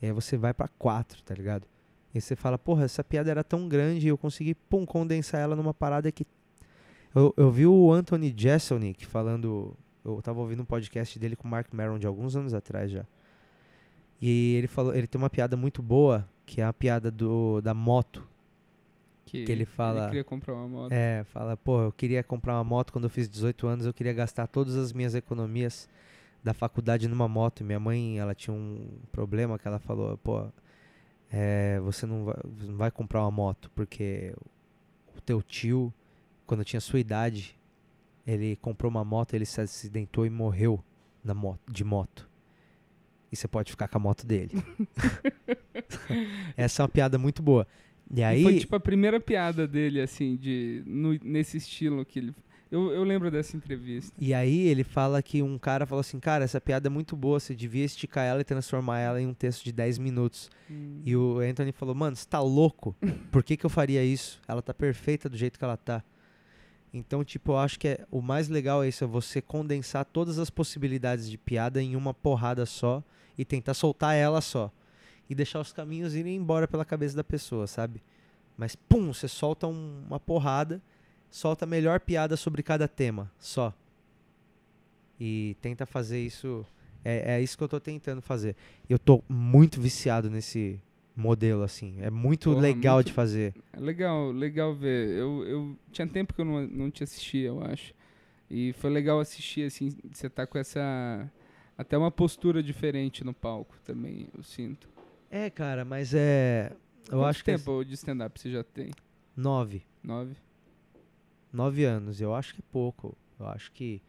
[0.00, 1.66] E aí você vai pra 4, tá ligado?
[2.14, 5.54] E você fala, porra, essa piada era tão grande e eu consegui, pum, condensar ela
[5.54, 6.26] numa parada que.
[7.14, 9.76] Eu, eu vi o Anthony Jeselnik falando.
[10.04, 13.04] Eu tava ouvindo um podcast dele com o Mark Maron de alguns anos atrás já.
[14.20, 17.72] E ele falou, ele tem uma piada muito boa, que é a piada do, da
[17.74, 18.26] moto.
[19.24, 20.92] Que, Que ele fala- Ele queria comprar uma moto.
[20.92, 24.12] É, fala, pô, eu queria comprar uma moto quando eu fiz 18 anos, eu queria
[24.12, 25.88] gastar todas as minhas economias
[26.42, 27.62] da faculdade numa moto.
[27.62, 30.46] Minha mãe, ela tinha um problema que ela falou, pô,
[31.30, 34.34] é, você não vai, não vai comprar uma moto porque
[35.16, 35.92] o teu tio,
[36.46, 37.54] quando tinha sua idade,
[38.26, 40.82] ele comprou uma moto, ele se acidentou e morreu
[41.22, 42.27] na moto, de moto.
[43.30, 44.52] E você pode ficar com a moto dele.
[46.56, 47.66] Essa é uma piada muito boa.
[48.10, 52.18] E E aí, foi tipo a primeira piada dele, assim, de, no- nesse estilo que
[52.18, 52.34] ele.
[52.70, 54.12] Eu, eu lembro dessa entrevista.
[54.20, 57.40] e aí ele fala que um cara falou assim, cara, essa piada é muito boa,
[57.40, 60.50] você devia esticar ela e transformar ela em um texto de 10 minutos.
[61.02, 62.94] E o Anthony falou, mano, você tá louco?
[63.32, 64.38] Por que, que eu faria isso?
[64.46, 66.04] Ela tá perfeita do jeito que ela tá.
[66.92, 70.38] Então, tipo, eu acho que é, o mais legal é isso, é você condensar todas
[70.38, 73.02] as possibilidades de piada em uma porrada só
[73.38, 74.70] e tentar soltar ela só.
[75.30, 78.02] E deixar os caminhos irem embora pela cabeça da pessoa, sabe?
[78.56, 80.82] Mas, pum, você solta um- uma porrada,
[81.30, 83.72] solta a melhor piada sobre cada tema, só.
[85.20, 86.64] E tenta fazer isso.
[87.04, 88.56] É, é isso que eu tô tentando fazer.
[88.88, 90.80] Eu tô muito viciado nesse
[91.16, 91.96] modelo, assim.
[92.00, 93.54] É muito Porra, legal muito- de fazer.
[93.72, 95.10] É legal, legal ver.
[95.10, 97.92] Eu, eu tinha tempo que eu não, não te assistia, eu acho.
[98.50, 101.30] E foi legal assistir, assim, você tá com essa.
[101.78, 104.88] Até uma postura diferente no palco também, eu sinto.
[105.30, 106.72] É, cara, mas é.
[107.06, 107.50] Eu Quanto acho que.
[107.52, 108.90] é tempo de stand-up você já tem?
[109.36, 109.86] Nove.
[110.02, 110.36] Nove?
[111.52, 112.20] Nove anos.
[112.20, 113.16] Eu acho que é pouco.
[113.38, 114.02] Eu acho que.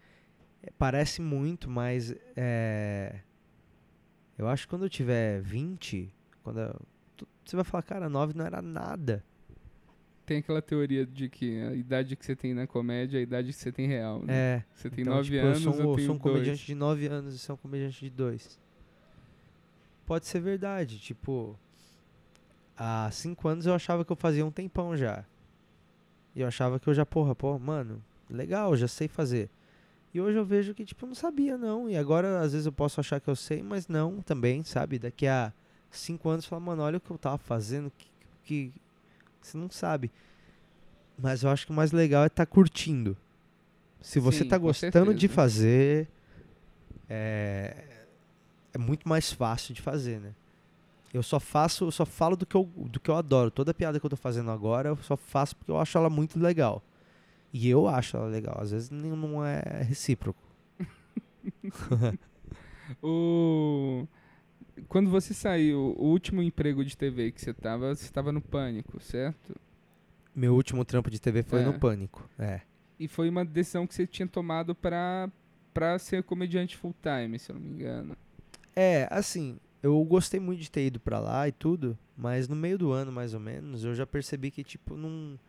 [0.63, 2.13] é, parece muito, mas.
[2.35, 3.19] É.
[4.37, 6.11] Eu acho que quando eu tiver 20.
[6.41, 6.81] Quando eu-
[7.45, 9.23] você vai falar, cara, nove não era nada.
[10.29, 13.47] Tem aquela teoria de que a idade que você tem na comédia é a idade
[13.51, 14.31] que você tem real, né?
[14.33, 14.63] É.
[14.75, 16.33] Você tem Então, nove tipo, anos, eu sou, um- eu tenho sou um dois.
[16.35, 18.59] comediante de 9 anos e é um comediante de 2.
[20.05, 21.57] Pode ser verdade, tipo.
[22.77, 25.25] Há 5 anos eu achava que eu fazia um tempão já.
[26.35, 29.49] E eu achava que eu já, porra, porra, mano, legal, já sei fazer.
[30.13, 31.89] E hoje eu vejo que, tipo, não sabia, não.
[31.89, 34.99] E agora, às vezes, eu posso achar que eu sei, mas não também, sabe?
[34.99, 35.51] Daqui a
[35.89, 38.07] 5 anos, fala, mano, olha o que eu tava fazendo, que,
[38.43, 38.73] que
[39.41, 40.11] você não sabe.
[41.17, 43.17] Mas eu acho que o mais legal é estar curtindo.
[44.01, 46.07] Se você tá com gostando de fazer,
[47.09, 47.75] é,
[48.73, 50.33] é muito mais fácil de fazer, né?
[51.13, 53.51] Eu só faço, eu só falo do que eu, do que eu adoro.
[53.51, 56.39] Toda piada que eu tô fazendo agora, eu só faço porque eu acho ela muito
[56.39, 56.83] legal.
[57.51, 58.57] E eu acho ela legal.
[58.61, 60.41] Às vezes não é recíproco.
[63.03, 64.07] O...
[64.87, 68.99] Quando você saiu, o último emprego de TV que você tava, você tava no Pânico,
[69.01, 69.55] certo?
[70.35, 71.65] Meu último trampo de TV foi É.
[71.65, 72.27] no Pânico.
[72.37, 72.61] É.
[72.99, 75.29] E foi uma decisão que você tinha tomado pra,
[75.73, 78.15] pra ser comediante full time, se eu não me engano.
[78.75, 82.77] É, assim, eu gostei muito de ter ido pra lá e tudo, mas no meio
[82.77, 85.39] do ano, mais ou menos, eu já percebi que, tipo, não,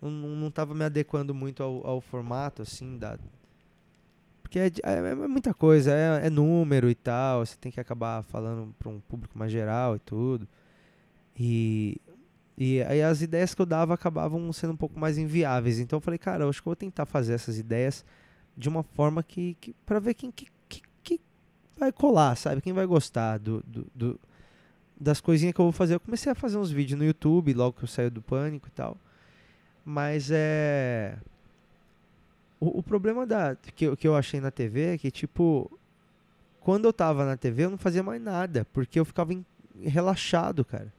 [0.00, 3.18] não, não tava me adequando muito ao, ao formato, assim, da...
[4.52, 8.22] Porque é, é- é muita coisa, é, é número e tal, você tem que acabar
[8.24, 10.46] falando pra um público mais geral e tudo.
[11.38, 11.98] E,
[12.58, 15.78] e aí as ideias que eu dava acabavam sendo um pouco mais inviáveis.
[15.78, 18.04] Então eu falei, cara, eu acho que eu vou tentar fazer essas ideias
[18.56, 21.20] de uma forma que, que para ver quem que, que, que
[21.78, 22.60] vai colar, sabe?
[22.60, 24.20] Quem vai gostar do, do, do-
[25.00, 25.94] das coisinhas que eu vou fazer.
[25.94, 28.72] Eu comecei a fazer uns vídeos no YouTube logo que eu saí do pânico e
[28.72, 28.98] tal.
[29.84, 31.16] Mas é.
[32.62, 35.68] O, o problema da, que, que eu achei na TV é que, tipo,
[36.60, 39.44] quando eu tava na TV eu não fazia mais nada, porque eu ficava em-
[39.80, 40.92] relaxado, cara.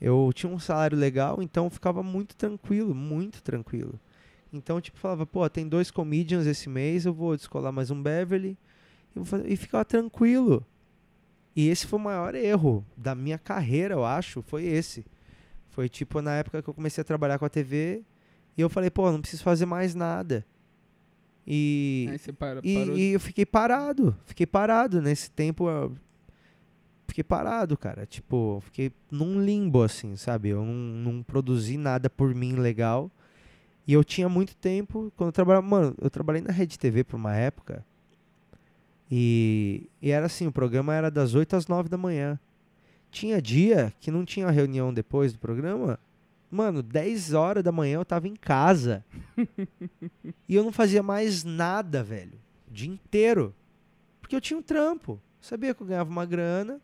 [0.00, 4.00] Eu tinha um salário legal, então ficava muito tranquilo, muito tranquilo.
[4.50, 8.56] Então, tipo, falava, pô, tem dois comedians esse mês, eu vou descolar mais um Beverly.
[9.14, 10.64] E, fazer- e ficava tranquilo.
[11.54, 15.04] E esse foi o maior erro da minha carreira, eu acho, foi esse.
[15.68, 18.02] Foi tipo na época que eu comecei a trabalhar com a TV
[18.56, 20.44] e eu falei, pô, não preciso fazer mais nada.
[21.46, 22.08] E,
[22.38, 24.16] para, e, e eu fiquei parado.
[24.24, 25.66] Fiquei parado nesse tempo.
[27.08, 28.06] fiquei parado, cara.
[28.06, 30.50] Tipo, fiquei num limbo, assim, sabe?
[30.50, 30.74] Eu não,
[31.12, 33.10] não produzi nada por mim legal.
[33.86, 35.12] E eu tinha muito tempo.
[35.16, 35.66] Quando eu trabalhava.
[35.66, 37.84] Mano, eu trabalhei na Rede TV por uma época.
[39.10, 42.38] E, e era assim: o programa era das 8 às 9 da manhã.
[43.10, 45.98] Tinha dia que não tinha reunião depois do programa.
[46.50, 49.04] Mano, 10 horas da manhã eu tava em casa.
[50.48, 52.38] e eu não fazia mais nada, velho.
[52.68, 53.54] O dia inteiro.
[54.20, 55.20] Porque eu tinha um trampo.
[55.40, 56.80] Sabia que eu ganhava uma grana.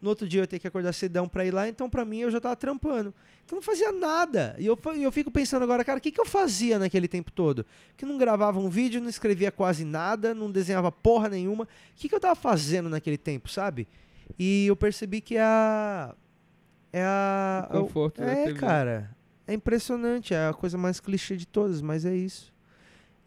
[0.00, 1.68] No outro dia eu ia ter que acordar cedão pra ir lá.
[1.68, 3.14] Então, pra mim, eu já tava trampando.
[3.44, 4.56] Então, eu não fazia nada.
[4.58, 7.64] E eu, eu fico pensando agora, cara, o que, que eu fazia naquele tempo todo?
[7.96, 11.64] Que não gravava um vídeo, não escrevia quase nada, não desenhava porra nenhuma.
[11.64, 13.86] O que, que eu tava fazendo naquele tempo, sabe?
[14.38, 16.14] E eu percebi que a.
[16.92, 17.66] É a.
[17.70, 19.16] O conforto é, cara.
[19.46, 20.34] É impressionante.
[20.34, 22.52] É a coisa mais clichê de todas, mas é isso.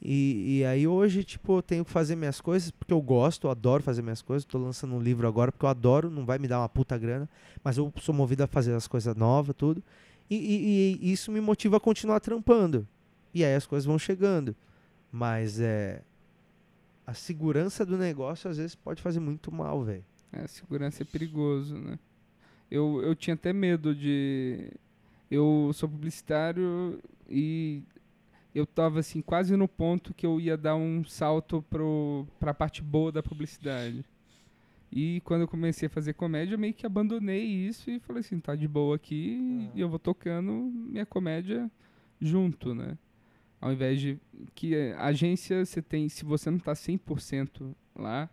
[0.01, 3.51] E, e aí hoje, tipo, eu tenho que fazer minhas coisas porque eu gosto, eu
[3.51, 4.45] adoro fazer minhas coisas.
[4.45, 7.27] Tô lançando um livro agora porque eu adoro, não vai me dar uma puta grana,
[7.63, 9.83] mas eu sou movido a fazer as coisas novas, tudo.
[10.29, 12.87] E, e- e isso me motiva a continuar trampando.
[13.33, 14.55] E aí as coisas vão chegando.
[15.11, 16.01] Mas é.
[17.07, 20.03] A segurança do negócio às vezes pode fazer muito mal, velho.
[20.31, 21.97] É, segurança é perigoso, né?
[22.69, 24.71] Eu, eu tinha até medo de.
[25.29, 26.99] Eu sou publicitário
[27.29, 27.83] e
[28.53, 32.81] eu tava assim, quase no ponto que eu ia dar um salto pro, pra parte
[32.81, 34.05] boa da publicidade.
[34.91, 38.39] E quando eu comecei a fazer comédia, eu meio que abandonei isso e falei assim,
[38.39, 41.69] tá de boa aqui e eu vou tocando minha comédia
[42.21, 42.97] junto, né?
[43.59, 44.17] Ao invés de
[44.53, 48.29] que a agência você tem, se você não tá 100% lá,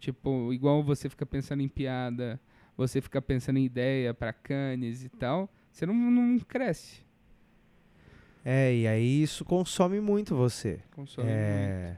[0.00, 2.40] tipo, igual você fica pensando em piada,
[2.88, 7.02] você fica pensando em ideia para canes e tal, você não, não cresce.
[8.44, 10.80] É, e aí isso consome muito você.
[10.92, 11.38] Consome muito.
[11.38, 11.96] É,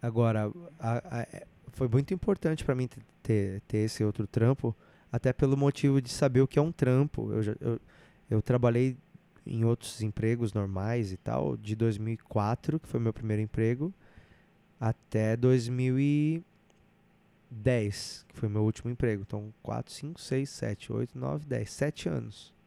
[0.00, 2.88] agora, a- a- é, foi muito importante pra mim
[3.22, 4.74] ter, ter esse outro trampo,
[5.12, 7.30] até pelo motivo de saber o que é um trampo.
[7.32, 7.78] Eu, já, eu,
[8.30, 8.96] eu trabalhei
[9.46, 13.92] em outros empregos normais e tal, de 2004, que foi meu primeiro emprego,
[14.80, 15.36] até
[17.50, 19.24] 2010, que foi meu último emprego.
[19.26, 22.58] Então, 4, 5, 6, 7, 8, 9, 10, 7 anos.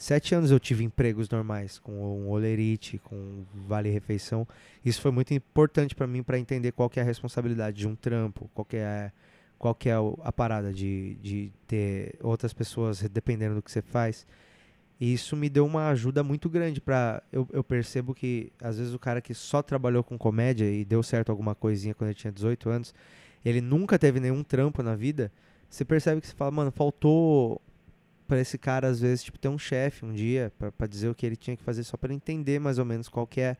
[0.00, 4.48] Sete anos eu tive empregos normais, com um olerite, com vale refeição.
[4.82, 8.50] Isso foi muito importante pra mim para entender qual é a responsabilidade de um trampo,
[8.54, 9.12] qual é,
[9.58, 9.90] qual é
[10.26, 14.26] a parada de, de ter outras pessoas dependendo do que você faz.
[14.98, 18.94] E isso me deu uma ajuda muito grande para eu, eu percebo que às vezes
[18.94, 22.32] o cara que só trabalhou com comédia e deu certo alguma coisinha quando ele tinha
[22.32, 22.94] 18 anos,
[23.44, 25.32] ele nunca teve nenhum trampo na vida.
[25.68, 27.60] Você percebe que você fala, mano, faltou
[28.26, 31.26] pra esse cara às vezes tipo ter um chefe um dia pra dizer o que
[31.26, 33.56] ele tinha que fazer só pra entender mais ou menos qual que é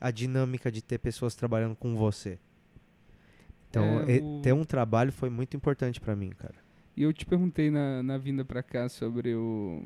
[0.00, 2.38] a dinâmica de ter pessoas trabalhando com você.
[3.68, 6.54] Então, É, o- ter um trabalho foi muito importante pra mim, cara.
[6.96, 9.82] E eu te perguntei na, na vinda pra cá sobre o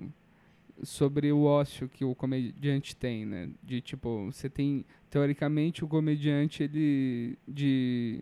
[0.83, 3.49] sobre o ócio que o comediante tem, né?
[3.63, 8.21] De tipo, você tem teoricamente o comediante ele de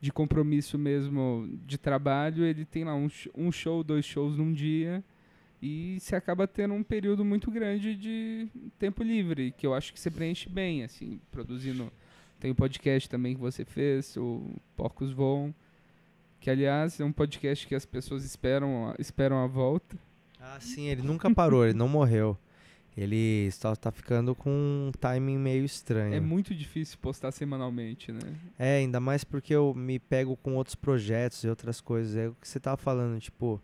[0.00, 5.02] de compromisso mesmo de trabalho, ele tem lá um, um show, dois shows num dia
[5.60, 9.98] e você acaba tendo um período muito grande de tempo livre, que eu acho que
[9.98, 11.90] você preenche bem, assim, produzindo.
[12.38, 15.52] Tem o podcast também que você fez, o Porcos Voam,
[16.40, 19.98] que aliás é um podcast que as pessoas esperam, esperam a volta.
[20.40, 22.38] Ah, sim, ele nunca parou, ele não morreu.
[22.98, 26.14] Ele só tá ficando com um timing meio estranho.
[26.14, 28.18] É muito difícil postar semanalmente, né?
[28.58, 32.16] É, ainda mais porque eu me pego com outros projetos e outras coisas.
[32.16, 33.62] É o que você tava falando, tipo.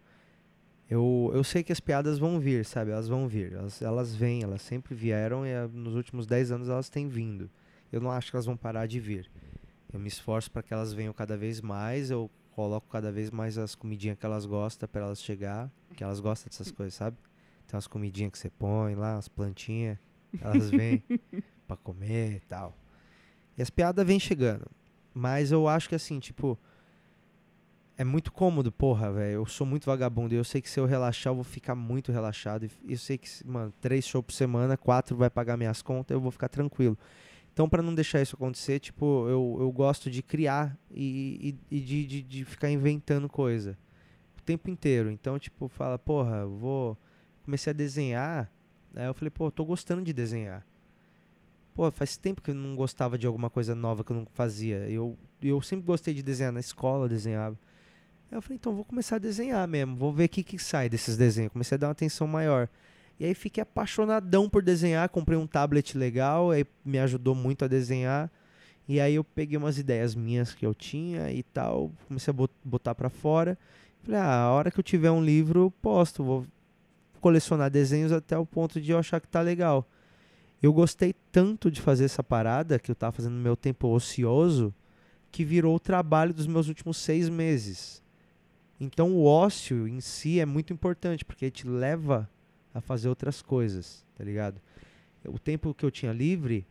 [0.88, 2.92] Eu, eu sei que as piadas vão vir, sabe?
[2.92, 3.54] Elas vão vir.
[3.54, 7.50] Elas, elas vêm, elas sempre vieram e ah, nos últimos 10 anos elas têm vindo.
[7.90, 9.28] Eu não acho que elas vão parar de vir.
[9.92, 12.08] Eu me esforço para que elas venham cada vez mais.
[12.08, 15.68] Eu coloco cada vez mais as comidinhas que elas gostam para elas chegar.
[15.96, 17.16] Que elas gostam dessas coisas, sabe?
[17.66, 19.98] Tem umas comidinhas que você põe lá, umas plantinhas.
[20.40, 21.02] Elas vêm
[21.66, 22.76] pra comer e tal.
[23.56, 24.66] E as piadas vêm chegando.
[25.12, 26.58] Mas eu acho que assim, tipo.
[27.96, 29.34] É muito cômodo, porra, velho.
[29.34, 30.34] Eu sou muito vagabundo.
[30.34, 32.64] E eu sei que se eu relaxar, eu vou ficar muito relaxado.
[32.64, 36.20] E eu sei que, mano, três shows por semana, quatro vai pagar minhas contas, eu
[36.20, 36.98] vou ficar tranquilo.
[37.54, 41.80] Então, pra não deixar isso acontecer, tipo, eu, eu gosto de criar e, e, e
[41.80, 43.78] de, de, de ficar inventando coisa.
[44.36, 45.08] O tempo inteiro.
[45.08, 46.98] Então, tipo, fala, porra, eu vou.
[47.44, 48.50] Comecei a desenhar.
[48.94, 50.64] Aí eu falei, pô, tô gostando de desenhar.
[51.74, 54.88] Pô, faz tempo que eu não gostava de alguma coisa nova que eu não fazia.
[54.88, 57.58] Eu, eu sempre gostei de desenhar na escola, desenhava.
[58.30, 60.88] Aí eu falei, então vou começar a desenhar mesmo, vou ver o que, que sai
[60.88, 61.52] desses desenhos.
[61.52, 62.68] Comecei a dar uma atenção maior.
[63.18, 67.68] E aí fiquei apaixonadão por desenhar, comprei um tablet legal, aí me ajudou muito a
[67.68, 68.30] desenhar.
[68.88, 72.52] E aí eu peguei umas ideias minhas que eu tinha e tal, comecei a bot-
[72.64, 73.58] botar pra fora.
[74.02, 76.46] Falei, ah, a hora que eu tiver um livro, posto, vou
[77.24, 79.88] colecionar desenhos até o ponto de eu achar que tá legal.
[80.62, 84.74] Eu gostei tanto de fazer essa parada que eu tava fazendo no meu tempo ocioso
[85.32, 88.02] que virou o trabalho dos meus últimos seis meses.
[88.78, 92.28] Então o ócio em si é muito importante porque ele te leva
[92.74, 94.60] a fazer outras coisas, tá ligado?
[95.26, 96.66] O tempo que eu tinha livre,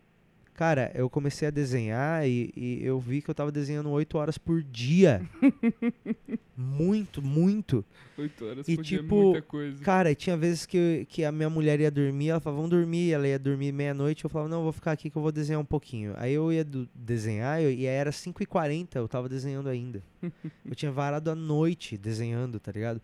[0.54, 4.38] cara, eu comecei a desenhar e, e eu vi que eu tava desenhando oito horas
[4.38, 5.22] por dia.
[6.56, 7.84] muito, muito.
[8.18, 9.84] Oito horas E, por dia é tipo, muita coisa.
[9.84, 13.12] Cara, e tinha vezes que, que a minha mulher ia dormir, ela falava, vamos dormir,
[13.12, 15.60] ela ia dormir meia-noite, eu falava, não, eu vou ficar aqui que eu vou desenhar
[15.62, 16.14] um pouquinho.
[16.18, 20.04] Aí eu ia do- desenhar eu- e aí era 5h40, eu tava desenhando ainda.
[20.66, 23.01] eu tinha varado a noite desenhando, tá ligado?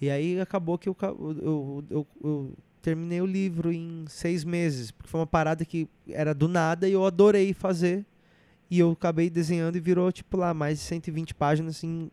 [0.00, 5.08] E aí acabou que eu, eu, eu- eu terminei o livro em seis meses, porque
[5.08, 8.04] foi uma parada que era do nada e eu adorei fazer.
[8.70, 11.82] E eu acabei desenhando e virou, tipo, lá, mais de 120 páginas.
[11.82, 12.10] E,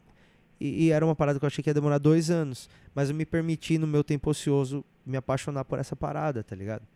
[0.60, 2.70] e era uma parada que eu achei que ia demorar dois anos.
[2.94, 6.88] Mas eu me permiti, no meu tempo ocioso, me apaixonar por essa parada, tá ligado?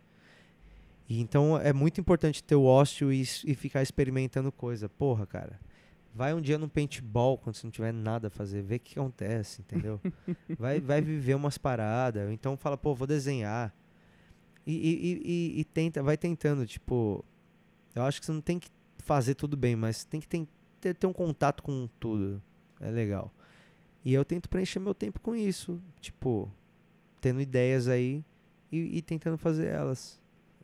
[1.09, 4.87] E então é muito importante ter o ócio e, e ficar experimentando coisa.
[4.87, 5.59] Porra, cara.
[6.19, 8.99] Vai um dia no paintball quando você não tiver nada a fazer, vê o que
[8.99, 10.01] acontece, entendeu?
[10.59, 13.73] vai, vai viver umas paradas, então fala, pô, vou desenhar.
[14.67, 17.23] E, e, e, e, tenta, vai tentando, tipo.
[17.95, 18.67] Eu acho que você não tem que
[18.97, 22.43] fazer tudo bem, mas tem que ter, ter um contato com tudo.
[22.81, 23.33] É legal.
[24.03, 25.81] E eu tento preencher meu tempo com isso.
[26.01, 26.51] Tipo,
[27.21, 28.25] tendo ideias aí
[28.69, 30.19] e, e tentando fazer elas.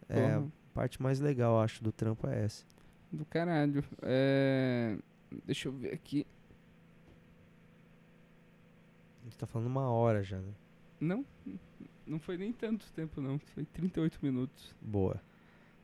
[0.09, 0.43] É a
[0.73, 2.65] parte mais legal, acho, do trampo é essa.
[3.09, 3.85] Do caralho.
[4.01, 4.97] É...
[5.45, 6.26] Deixa eu ver aqui.
[9.21, 10.53] A gente tá falando uma hora já, né?
[10.99, 11.26] Não,
[12.05, 13.39] não foi nem tanto tempo não.
[13.39, 14.73] Foi 38 minutos.
[14.82, 15.21] Boa.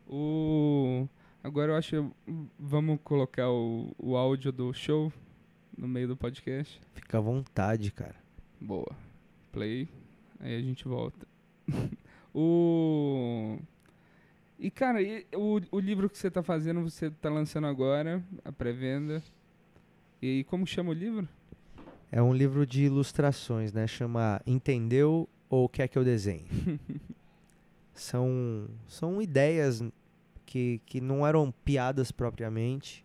[0.08, 1.08] O...
[1.44, 5.12] Agora eu acho que vamos colocar o, o áudio do show
[5.76, 6.80] no meio do podcast.
[6.94, 8.16] Fica à vontade, cara.
[8.60, 8.96] Boa.
[9.52, 9.90] Play.
[10.40, 11.28] Aí a gente volta.
[12.34, 13.58] o.
[14.62, 18.52] E, cara, e o, o livro que você tá fazendo, você tá lançando agora, a
[18.52, 19.24] pré-venda.
[20.22, 21.28] E como chama o livro?
[22.12, 23.88] É um livro de ilustrações, né?
[23.88, 26.46] Chama Entendeu ou Quer que eu desenhe?
[27.92, 29.84] são, são ideias
[30.46, 33.04] que, que não eram piadas propriamente.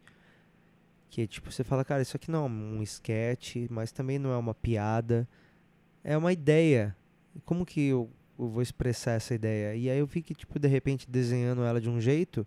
[1.08, 4.36] Que tipo, você fala, cara, isso aqui não é um sketch, mas também não é
[4.36, 5.26] uma piada.
[6.04, 6.94] É uma ideia.
[7.46, 9.74] Como que eu eu vou expressar essa ideia.
[9.74, 12.46] E aí eu vi que, tipo, de repente, desenhando ela de um jeito,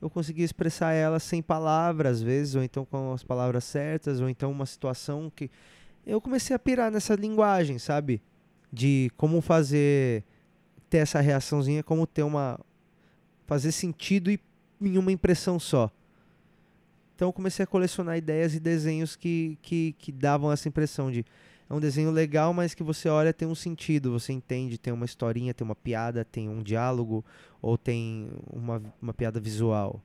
[0.00, 4.28] eu conseguia expressar ela sem palavras, às vezes, ou então com as palavras certas, ou
[4.28, 5.50] então uma situação que.
[6.06, 8.22] Eu comecei a pirar nessa linguagem, sabe?
[8.72, 10.24] De como fazer.
[10.88, 12.58] ter essa reaçãozinha, como ter uma.
[13.46, 14.40] fazer sentido e
[14.80, 15.90] em uma impressão só.
[17.14, 21.26] Então eu comecei a colecionar ideias e desenhos que, que, que davam essa impressão de
[21.70, 25.04] é um desenho legal, mas que você olha tem um sentido, você entende, tem uma
[25.04, 27.24] historinha, tem uma piada, tem um diálogo
[27.62, 30.02] ou tem uma, uma piada visual.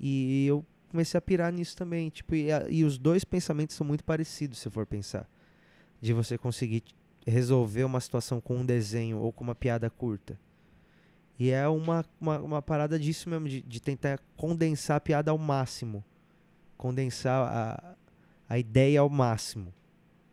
[0.00, 4.02] E eu comecei a pirar nisso também, tipo, e, e os dois pensamentos são muito
[4.02, 5.28] parecidos, se for pensar.
[6.00, 6.82] De você conseguir
[7.26, 10.40] resolver uma situação com um desenho ou com uma piada curta.
[11.38, 15.36] E é uma, uma, uma parada disso mesmo, de, de tentar condensar a piada ao
[15.36, 16.02] máximo.
[16.78, 17.94] Condensar a,
[18.48, 19.70] a ideia ao máximo.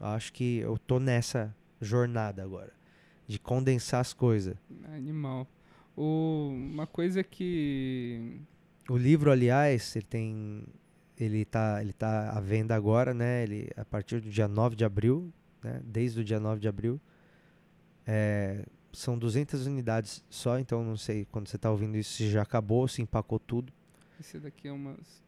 [0.02, 2.74] Acho que eu tô nessa jornada agora.
[3.28, 4.56] De condensar as coisas.
[4.94, 5.48] Animal.
[5.96, 8.42] O, uma coisa que.
[8.90, 10.66] O livro, aliás, ele tem.
[11.18, 13.44] Ele tá, ele tá à venda agora, né?
[13.44, 15.32] Ele, a partir do dia 9 de abril,
[15.64, 15.80] né?
[15.86, 17.00] Desde o dia 9 de abril.
[18.08, 22.42] É, são 200 unidades só, então não sei quando você está ouvindo isso se já
[22.42, 23.72] acabou, se empacou tudo.
[24.20, 25.24] Esse daqui é umas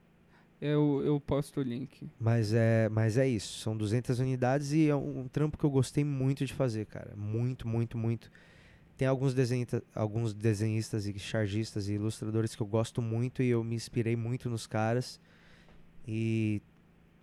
[0.63, 2.09] eu, eu posto o link.
[2.17, 3.59] Mas é, mas é isso.
[3.59, 7.13] São 200 unidades e é um, trampo que eu gostei muito de fazer, cara.
[7.17, 8.31] Muito, muito, muito.
[8.95, 13.61] Tem alguns, desenhista, alguns desenhistas e chargistas e ilustradores que eu gosto muito e eu
[13.61, 15.19] me inspirei muito nos caras.
[16.07, 16.61] E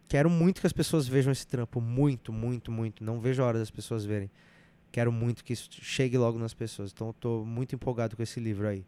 [0.06, 1.80] quero muito que as pessoas vejam esse trampo.
[1.80, 3.02] Muito, muito, muito.
[3.02, 4.30] Não vejo a hora das pessoas verem.
[4.92, 6.92] Quero muito que isso chegue logo nas pessoas.
[6.92, 8.84] Então, estou muito empolgado com esse livro aí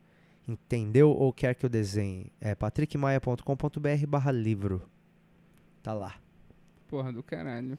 [0.47, 4.83] entendeu ou quer que eu desenhe, é patrickmaia.com.br barra livro.
[5.83, 6.15] Tá lá.
[6.89, 7.79] Porra do caralho.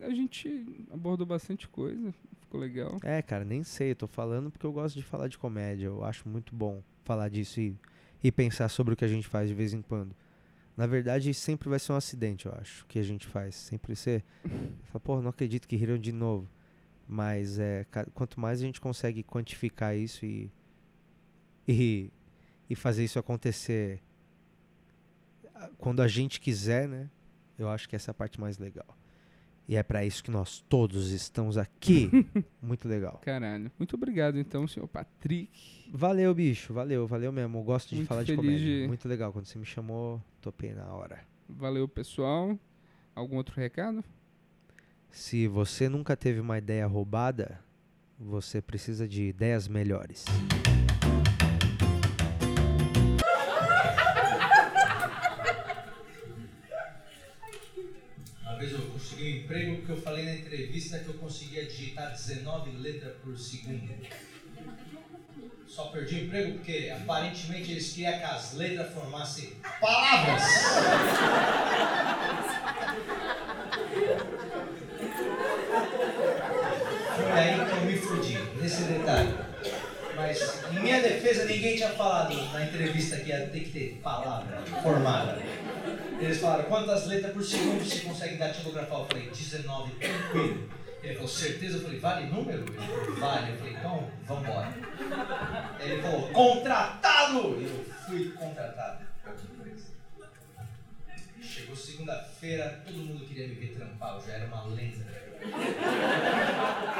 [0.00, 2.98] A gente abordou bastante coisa, ficou legal.
[3.02, 6.04] É, cara, nem sei, eu tô falando porque eu gosto de falar de comédia, eu
[6.04, 7.74] acho muito bom falar disso e,
[8.22, 10.14] e pensar sobre o que a gente faz de vez em quando.
[10.76, 13.54] Na verdade, sempre vai ser um acidente, eu acho, que a gente faz.
[13.54, 14.22] Sempre ser.
[14.84, 16.46] Fala, porra, não acredito que riram de novo.
[17.08, 20.50] Mas é, quanto mais a gente consegue quantificar isso e
[21.66, 22.10] e,
[22.68, 24.02] e fazer isso acontecer
[25.78, 27.10] quando a gente quiser, né?
[27.58, 28.96] Eu acho que essa é a parte mais legal.
[29.68, 32.08] E é para isso que nós todos estamos aqui.
[32.62, 33.20] Muito legal.
[33.24, 33.70] Caralho.
[33.78, 35.90] Muito obrigado, então, senhor Patrick.
[35.92, 36.72] Valeu, bicho.
[36.72, 37.58] Valeu, valeu mesmo.
[37.58, 38.82] Eu gosto de Muito falar de comédia.
[38.82, 38.86] De...
[38.86, 39.32] Muito legal.
[39.32, 41.20] Quando você me chamou, topei na hora.
[41.48, 42.56] Valeu, pessoal.
[43.14, 44.04] Algum outro recado?
[45.10, 47.58] Se você nunca teve uma ideia roubada,
[48.18, 50.24] você precisa de ideias melhores.
[60.98, 63.94] Que eu conseguia digitar 19 letras por segundo.
[65.66, 70.42] Só perdi o emprego porque aparentemente eles queriam que as letras formassem palavras.
[77.16, 79.34] Foi aí que eu me fudi, nesse detalhe.
[80.14, 84.62] Mas em minha defesa ninguém tinha falado na entrevista que ia ter que ter palavra
[84.82, 85.38] formada.
[86.18, 89.00] Eles falaram, quantas letras por segundo você consegue datilografar?
[89.00, 90.68] Eu falei, 19, tranquilo.
[91.06, 91.76] Ele falou, certeza?
[91.76, 92.64] Eu falei, vale número?
[92.64, 93.52] Ele falou, vale.
[93.52, 94.74] Eu falei, então, vambora.
[95.78, 97.38] Ele falou, contratado!
[97.62, 99.06] Eu fui contratado.
[101.40, 105.06] Chegou segunda-feira, todo mundo queria me ver trampar, eu já era uma lenda.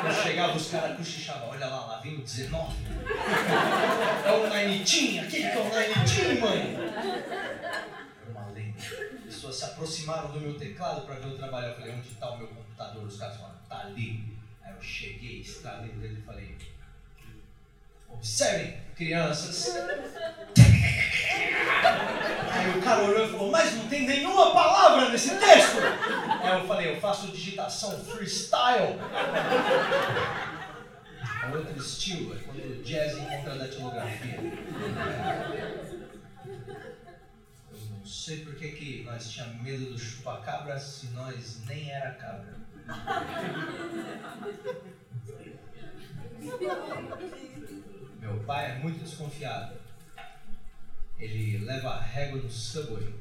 [0.04, 2.76] Eu chegava, os caras cochichavam, olha lá, lá vem o 19.
[4.24, 4.82] É o Nine
[5.18, 6.76] aquele que é o Nine mãe.
[6.76, 8.78] Era uma lenda.
[8.78, 11.66] As pessoas se aproximaram do meu teclado para ver o trabalho.
[11.66, 13.04] Eu falei, onde está o meu computador?
[13.04, 14.24] Os caras falaram, tá ali.
[14.62, 16.56] Aí eu cheguei, estralei dele e falei,
[18.08, 19.76] observem, crianças.
[22.52, 25.78] Aí o cara olhou e falou, mas não tem nenhuma palavra nesse texto.
[26.42, 28.98] Aí eu falei, eu faço digitação freestyle.
[31.42, 34.36] É outro estilo, é quando o jazz encontra a datilografia.
[37.70, 42.12] Eu não sei por que, que nós tínhamos medo do chupacabra se nós nem era
[42.12, 42.56] cabra.
[48.20, 49.74] Meu pai é muito desconfiado.
[51.18, 53.12] Ele leva a régua no subway.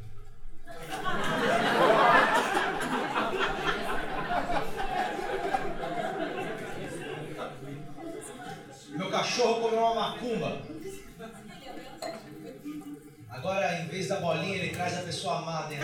[8.89, 10.74] Meu cachorro comeu uma macumba.
[13.47, 15.71] Agora, em vez da bolinha, ele traz a pessoa amada.
[15.71, 15.79] Hein?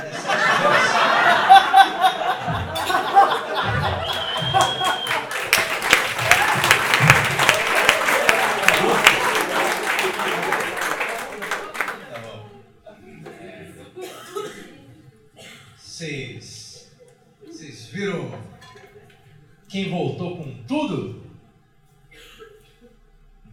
[15.78, 16.91] Vocês.
[17.45, 18.41] Vocês viram
[19.70, 21.24] quem voltou com tudo?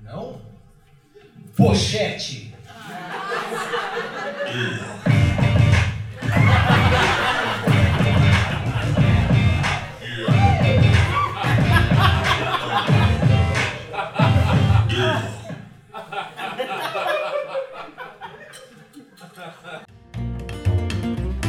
[0.00, 0.40] Não?
[1.54, 2.56] Pochete!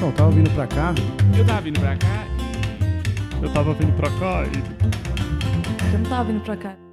[0.02, 0.94] Não, tava vindo pra cá.
[1.38, 2.26] Eu tava vindo pra cá
[3.42, 6.89] Eu tava vindo pra cá e Eu não tava vindo pra cá.